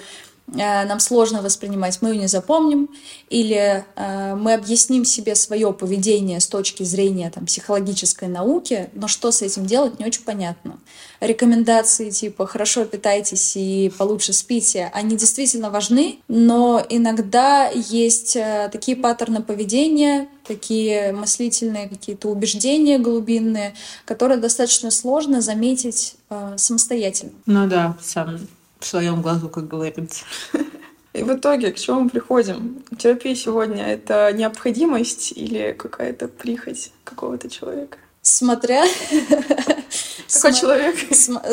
нам 0.54 1.00
сложно 1.00 1.42
воспринимать, 1.42 2.00
мы 2.02 2.10
ее 2.10 2.18
не 2.18 2.28
запомним, 2.28 2.90
или 3.30 3.86
э, 3.96 4.36
мы 4.36 4.54
объясним 4.54 5.06
себе 5.06 5.36
свое 5.36 5.72
поведение 5.74 6.40
с 6.40 6.48
точки 6.48 6.84
зрения 6.84 7.30
там, 7.30 7.46
психологической 7.46 8.28
науки, 8.28 8.90
но 8.94 9.08
что 9.08 9.32
с 9.32 9.42
этим 9.42 9.66
делать, 9.66 10.00
не 10.00 10.06
очень 10.06 10.24
понятно. 10.24 10.80
Рекомендации 11.20 12.10
типа 12.10 12.48
«хорошо 12.48 12.86
питайтесь 12.86 13.56
и 13.56 13.92
получше 13.98 14.34
спите», 14.34 14.90
они 14.94 15.18
действительно 15.18 15.70
важны, 15.70 16.20
но 16.28 16.84
иногда 16.90 17.70
есть 17.70 18.36
э, 18.36 18.70
такие 18.72 18.98
паттерны 18.98 19.42
поведения, 19.42 20.28
такие 20.48 21.12
мыслительные 21.12 21.88
какие-то 21.88 22.30
убеждения 22.30 22.98
глубинные, 22.98 23.76
которые 24.06 24.40
достаточно 24.40 24.90
сложно 24.92 25.42
заметить 25.42 26.16
э, 26.30 26.56
самостоятельно. 26.58 27.34
Ну 27.46 27.68
да, 27.68 27.98
сам 28.02 28.40
в 28.80 28.86
своем 28.86 29.22
глазу, 29.22 29.50
как 29.50 29.68
говорится. 29.68 30.26
И 31.14 31.24
в 31.24 31.34
итоге 31.34 31.72
к 31.72 31.78
чему 31.78 32.02
мы 32.02 32.10
приходим? 32.10 32.84
Терапия 32.98 33.36
сегодня— 33.36 33.84
это 33.88 34.32
необходимость 34.32 35.34
или 35.36 35.76
какая-то 35.78 36.28
прихоть 36.28 36.92
какого-то 37.04 37.50
человека? 37.50 37.98
Смотря... 38.22 38.86
Какой 40.32 40.54
человек? 40.54 40.96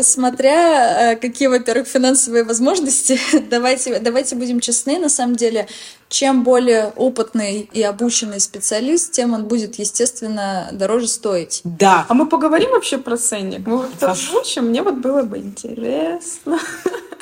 Смотря 0.03 1.13
э, 1.13 1.17
какие, 1.17 1.49
во-первых, 1.49 1.89
финансовые 1.89 2.45
возможности. 2.45 3.19
давайте, 3.51 3.99
давайте 4.01 4.37
будем 4.37 4.61
честны, 4.61 4.99
на 4.99 5.09
самом 5.09 5.35
деле, 5.35 5.67
чем 6.11 6.45
более 6.45 6.93
опытный 6.95 7.71
и 7.73 7.83
обученный 7.83 8.39
специалист, 8.39 9.13
тем 9.13 9.33
он 9.33 9.47
будет, 9.47 9.77
естественно, 9.77 10.69
дороже 10.73 11.09
стоить. 11.09 11.63
Да. 11.65 12.05
А 12.09 12.13
мы 12.13 12.29
поговорим 12.29 12.71
вообще 12.73 12.99
про 12.99 13.17
ценник? 13.17 13.67
Мы 13.67 13.79
вот 13.79 14.03
озвучим, 14.03 14.67
мне 14.67 14.83
вот 14.83 14.97
было 14.97 15.23
бы 15.23 15.39
интересно. 15.39 16.59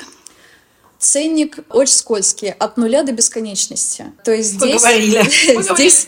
Ценник 1.05 1.59
очень 1.69 1.93
скользкий, 1.93 2.49
от 2.49 2.77
нуля 2.77 3.03
до 3.03 3.11
бесконечности. 3.11 4.05
То 4.23 4.31
есть 4.31 4.53
здесь, 4.53 4.81
здесь, 5.71 6.07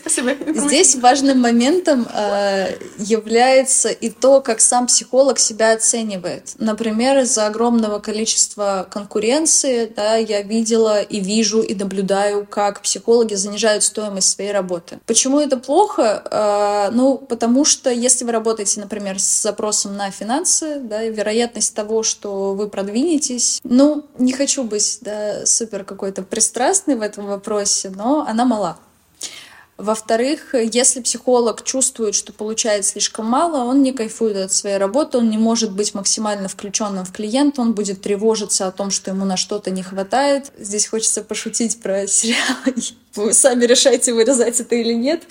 здесь 0.56 0.96
важным 0.96 1.40
моментом 1.40 2.04
э, 2.12 2.74
является 2.98 3.90
и 3.90 4.10
то, 4.10 4.40
как 4.40 4.60
сам 4.60 4.88
психолог 4.88 5.38
себя 5.38 5.74
оценивает. 5.74 6.54
Например, 6.58 7.20
из-за 7.20 7.46
огромного 7.46 8.00
количества 8.00 8.88
конкуренции 8.90 9.86
да, 9.94 10.16
я 10.16 10.42
видела 10.42 11.00
и 11.00 11.20
вижу 11.20 11.62
и 11.62 11.76
наблюдаю, 11.76 12.44
как 12.44 12.82
психологи 12.82 13.34
занижают 13.34 13.84
стоимость 13.84 14.30
своей 14.30 14.50
работы. 14.50 14.98
Почему 15.06 15.38
это 15.38 15.58
плохо? 15.58 16.24
Э, 16.28 16.90
ну, 16.92 17.18
потому 17.18 17.64
что 17.64 17.88
если 17.88 18.24
вы 18.24 18.32
работаете, 18.32 18.80
например, 18.80 19.20
с 19.20 19.42
запросом 19.42 19.96
на 19.96 20.10
финансы, 20.10 20.80
да, 20.80 21.04
вероятность 21.04 21.72
того, 21.72 22.02
что 22.02 22.54
вы 22.54 22.68
продвинетесь, 22.68 23.60
ну, 23.62 24.04
не 24.18 24.32
хочу 24.32 24.64
быть 24.64 24.87
быть 24.88 24.98
да, 25.02 25.46
супер 25.46 25.84
какой-то 25.84 26.22
пристрастный 26.22 26.96
в 26.96 27.02
этом 27.02 27.26
вопросе, 27.26 27.90
но 27.90 28.26
она 28.26 28.44
мала. 28.44 28.78
Во-вторых, 29.76 30.54
если 30.54 31.00
психолог 31.00 31.62
чувствует, 31.62 32.16
что 32.16 32.32
получает 32.32 32.84
слишком 32.84 33.26
мало, 33.26 33.58
он 33.58 33.80
не 33.80 33.92
кайфует 33.92 34.36
от 34.36 34.52
своей 34.52 34.76
работы, 34.76 35.18
он 35.18 35.30
не 35.30 35.38
может 35.38 35.70
быть 35.70 35.94
максимально 35.94 36.48
включенным 36.48 37.04
в 37.04 37.12
клиента, 37.12 37.60
он 37.60 37.74
будет 37.74 38.02
тревожиться 38.02 38.66
о 38.66 38.72
том, 38.72 38.90
что 38.90 39.12
ему 39.12 39.24
на 39.24 39.36
что-то 39.36 39.70
не 39.70 39.84
хватает. 39.84 40.50
Здесь 40.58 40.88
хочется 40.88 41.22
пошутить 41.22 41.80
про 41.80 42.06
сериал. 42.08 42.56
Вы 43.14 43.32
сами 43.32 43.64
решайте, 43.64 44.12
вырезать 44.12 44.60
это 44.60 44.74
или 44.74 44.92
нет. 44.92 45.22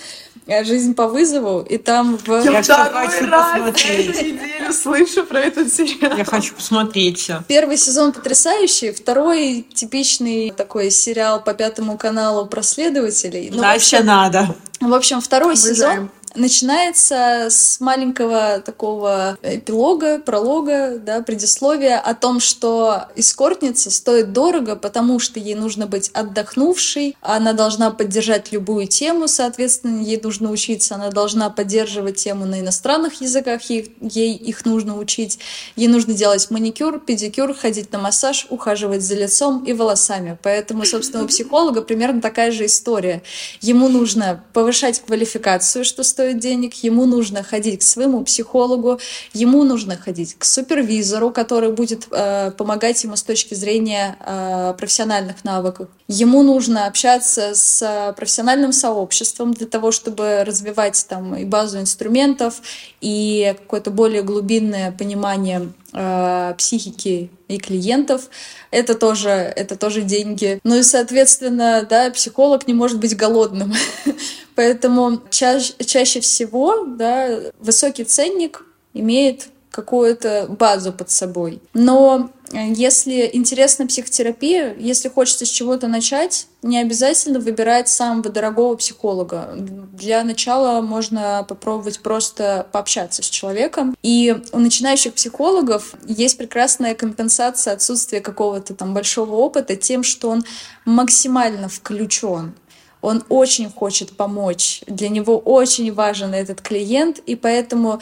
«Жизнь 0.64 0.94
по 0.96 1.08
вызову», 1.08 1.60
и 1.62 1.78
там 1.78 2.18
в... 2.18 2.30
Я, 2.30 2.52
Я 2.52 2.64
второй 2.64 3.08
раз 3.28 3.58
эту 3.58 4.24
неделю 4.24 4.72
слышу 4.72 5.26
про 5.26 5.42
этот 5.42 5.74
сериал. 5.74 6.18
Я 6.18 6.24
хочу 6.24 6.56
посмотреть 6.56 7.20
все. 7.20 7.44
Первый 7.50 7.76
сезон 7.76 8.14
потрясающий, 8.14 8.92
второй 8.92 9.68
типичный 9.74 10.52
такой 10.52 10.90
сериал 10.90 11.44
по 11.44 11.54
Пятому 11.54 11.98
каналу 11.98 12.46
про 12.46 12.64
следователей. 12.64 13.50
Ну, 13.52 13.60
Дальше 13.62 14.02
надо. 14.04 14.56
В 14.80 14.94
общем, 14.94 15.20
второй 15.20 15.56
Обожаем. 15.56 15.76
сезон 15.76 16.10
начинается 16.38 17.48
с 17.50 17.80
маленького 17.80 18.60
такого 18.60 19.38
эпилога, 19.42 20.20
пролога, 20.20 20.98
да, 21.00 21.22
предисловия 21.22 22.00
о 22.00 22.14
том, 22.14 22.40
что 22.40 23.06
эскортница 23.16 23.92
стоит 23.92 24.34
дорого, 24.34 24.76
потому 24.76 25.20
что 25.20 25.40
ей 25.40 25.56
нужно 25.56 25.88
быть 25.88 26.10
отдохнувшей, 26.14 27.16
она 27.22 27.54
должна 27.54 27.92
поддержать 27.92 28.52
любую 28.52 28.88
тему, 28.88 29.28
соответственно, 29.28 30.02
ей 30.02 30.20
нужно 30.22 30.52
учиться, 30.52 30.96
она 30.96 31.10
должна 31.10 31.50
поддерживать 31.50 32.18
тему 32.18 32.46
на 32.46 32.60
иностранных 32.60 33.22
языках, 33.22 33.62
ей, 33.64 33.96
ей 34.02 34.36
их 34.36 34.66
нужно 34.66 34.98
учить, 34.98 35.40
ей 35.76 35.88
нужно 35.88 36.14
делать 36.14 36.50
маникюр, 36.52 37.00
педикюр, 37.00 37.54
ходить 37.54 37.92
на 37.92 38.00
массаж, 38.00 38.48
ухаживать 38.50 39.02
за 39.02 39.16
лицом 39.16 39.64
и 39.64 39.74
волосами. 39.74 40.38
Поэтому, 40.44 40.86
собственно, 40.86 41.24
у 41.24 41.28
психолога 41.28 41.82
примерно 41.82 42.22
такая 42.22 42.52
же 42.52 42.66
история. 42.66 43.24
Ему 43.62 43.90
нужно 43.90 44.44
повышать 44.54 45.02
квалификацию, 45.02 45.84
что 45.84 46.04
стоит 46.04 46.27
стоит 46.28 46.40
денег, 46.40 46.74
ему 46.84 47.06
нужно 47.06 47.42
ходить 47.42 47.80
к 47.80 47.84
своему 47.84 48.24
психологу, 48.24 49.00
ему 49.34 49.64
нужно 49.64 49.96
ходить 49.96 50.36
к 50.38 50.44
супервизору, 50.44 51.32
который 51.32 51.72
будет 51.72 52.08
э, 52.12 52.52
помогать 52.52 53.04
ему 53.04 53.16
с 53.16 53.24
точки 53.24 53.54
зрения 53.54 54.18
э, 54.20 54.74
профессиональных 54.78 55.46
навыков. 55.46 55.88
Ему 56.10 56.44
нужно 56.44 56.88
общаться 56.88 57.54
с 57.54 58.14
профессиональным 58.18 58.74
сообществом 58.74 59.54
для 59.54 59.68
того, 59.68 59.92
чтобы 59.92 60.44
развивать 60.46 61.06
там 61.08 61.36
и 61.36 61.46
базу 61.46 61.80
инструментов, 61.80 62.62
и 63.00 63.56
какое-то 63.58 63.92
более 63.92 64.22
глубинное 64.22 64.92
понимание 64.92 65.70
э, 65.94 66.54
психики 66.58 67.30
и 67.48 67.58
клиентов. 67.58 68.30
Это 68.72 68.96
тоже, 68.96 69.30
это 69.30 69.76
тоже 69.76 70.02
деньги. 70.02 70.60
Ну 70.64 70.78
и, 70.78 70.84
соответственно, 70.84 71.86
да, 71.90 72.12
психолог 72.12 72.68
не 72.68 72.74
может 72.74 73.00
быть 73.00 73.16
голодным. 73.16 73.74
Поэтому 74.56 75.22
чаще, 75.30 75.74
чаще 75.86 76.20
всего 76.20 76.86
да, 76.86 77.40
высокий 77.60 78.04
ценник 78.04 78.66
имеет 78.94 79.48
какую-то 79.78 80.48
базу 80.50 80.92
под 80.92 81.12
собой. 81.12 81.62
Но 81.76 82.32
э, 82.52 82.72
если 82.74 83.30
интересна 83.32 83.86
психотерапия, 83.86 84.76
если 84.76 85.08
хочется 85.08 85.46
с 85.46 85.50
чего-то 85.50 85.88
начать, 85.88 86.48
не 86.64 86.80
обязательно 86.80 87.40
выбирать 87.40 87.88
самого 87.88 88.30
дорогого 88.30 88.76
психолога. 88.76 89.54
Для 89.56 90.24
начала 90.24 90.82
можно 90.82 91.46
попробовать 91.48 92.00
просто 92.00 92.66
пообщаться 92.72 93.22
с 93.22 93.30
человеком. 93.30 93.96
И 94.02 94.36
у 94.52 94.58
начинающих 94.58 95.14
психологов 95.14 95.94
есть 96.08 96.40
прекрасная 96.40 96.96
компенсация 96.96 97.74
отсутствия 97.74 98.20
какого-то 98.20 98.74
там 98.74 98.96
большого 98.96 99.36
опыта 99.36 99.76
тем, 99.76 100.02
что 100.02 100.30
он 100.30 100.44
максимально 100.86 101.70
включен 101.70 102.56
он 103.02 103.24
очень 103.30 103.72
хочет 103.72 104.18
помочь, 104.18 104.82
для 104.88 105.10
него 105.10 105.38
очень 105.38 105.94
важен 105.94 106.34
этот 106.34 106.62
клиент, 106.62 107.20
и 107.20 107.36
поэтому 107.36 108.02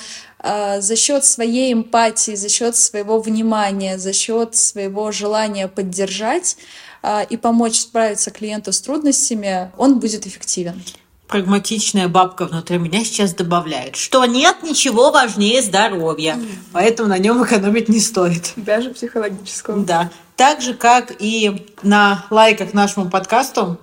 за 0.79 0.95
счет 0.95 1.25
своей 1.25 1.73
эмпатии, 1.73 2.35
за 2.35 2.49
счет 2.49 2.75
своего 2.75 3.19
внимания, 3.19 3.97
за 3.97 4.13
счет 4.13 4.55
своего 4.55 5.11
желания 5.11 5.67
поддержать 5.67 6.57
э, 7.01 7.25
и 7.29 7.37
помочь 7.37 7.79
справиться 7.79 8.31
клиенту 8.31 8.71
с 8.71 8.81
трудностями, 8.81 9.71
он 9.77 9.99
будет 9.99 10.27
эффективен 10.27 10.81
прагматичная 11.27 12.07
бабка 12.07 12.45
внутри 12.45 12.77
меня 12.77 13.03
сейчас 13.03 13.33
добавляет, 13.33 13.95
что 13.95 14.25
нет 14.25 14.57
ничего 14.63 15.11
важнее 15.11 15.61
здоровья, 15.61 16.39
поэтому 16.71 17.09
на 17.09 17.17
нем 17.17 17.43
экономить 17.43 17.89
не 17.89 17.99
стоит. 17.99 18.53
Даже 18.55 18.91
психологического. 18.91 19.83
Да. 19.83 20.11
Так 20.35 20.61
же, 20.61 20.73
как 20.73 21.13
и 21.19 21.65
на 21.81 22.25
лайках 22.29 22.73
нашему 22.73 23.09
подкасту. 23.09 23.79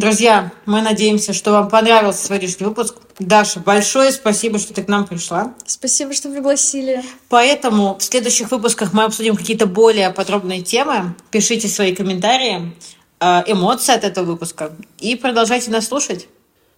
Друзья, 0.00 0.50
мы 0.64 0.80
надеемся, 0.80 1.34
что 1.34 1.52
вам 1.52 1.68
понравился 1.68 2.24
сегодняшний 2.24 2.64
выпуск. 2.64 2.96
Даша, 3.18 3.60
большое 3.60 4.10
спасибо, 4.12 4.58
что 4.58 4.72
ты 4.72 4.82
к 4.82 4.88
нам 4.88 5.06
пришла. 5.06 5.52
Спасибо, 5.66 6.14
что 6.14 6.30
пригласили. 6.30 7.02
Поэтому 7.28 7.98
в 7.98 8.02
следующих 8.02 8.50
выпусках 8.50 8.94
мы 8.94 9.04
обсудим 9.04 9.36
какие-то 9.36 9.66
более 9.66 10.08
подробные 10.08 10.62
темы. 10.62 11.14
Пишите 11.30 11.68
свои 11.68 11.94
комментарии, 11.94 12.74
э, 13.20 13.42
эмоции 13.46 13.94
от 13.94 14.04
этого 14.04 14.24
выпуска 14.24 14.72
и 15.00 15.16
продолжайте 15.16 15.70
нас 15.70 15.88
слушать. 15.88 16.28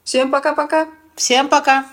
Всем 0.03 0.33
пока-пока. 0.33 0.89
Всем 1.15 1.47
пока. 1.49 1.87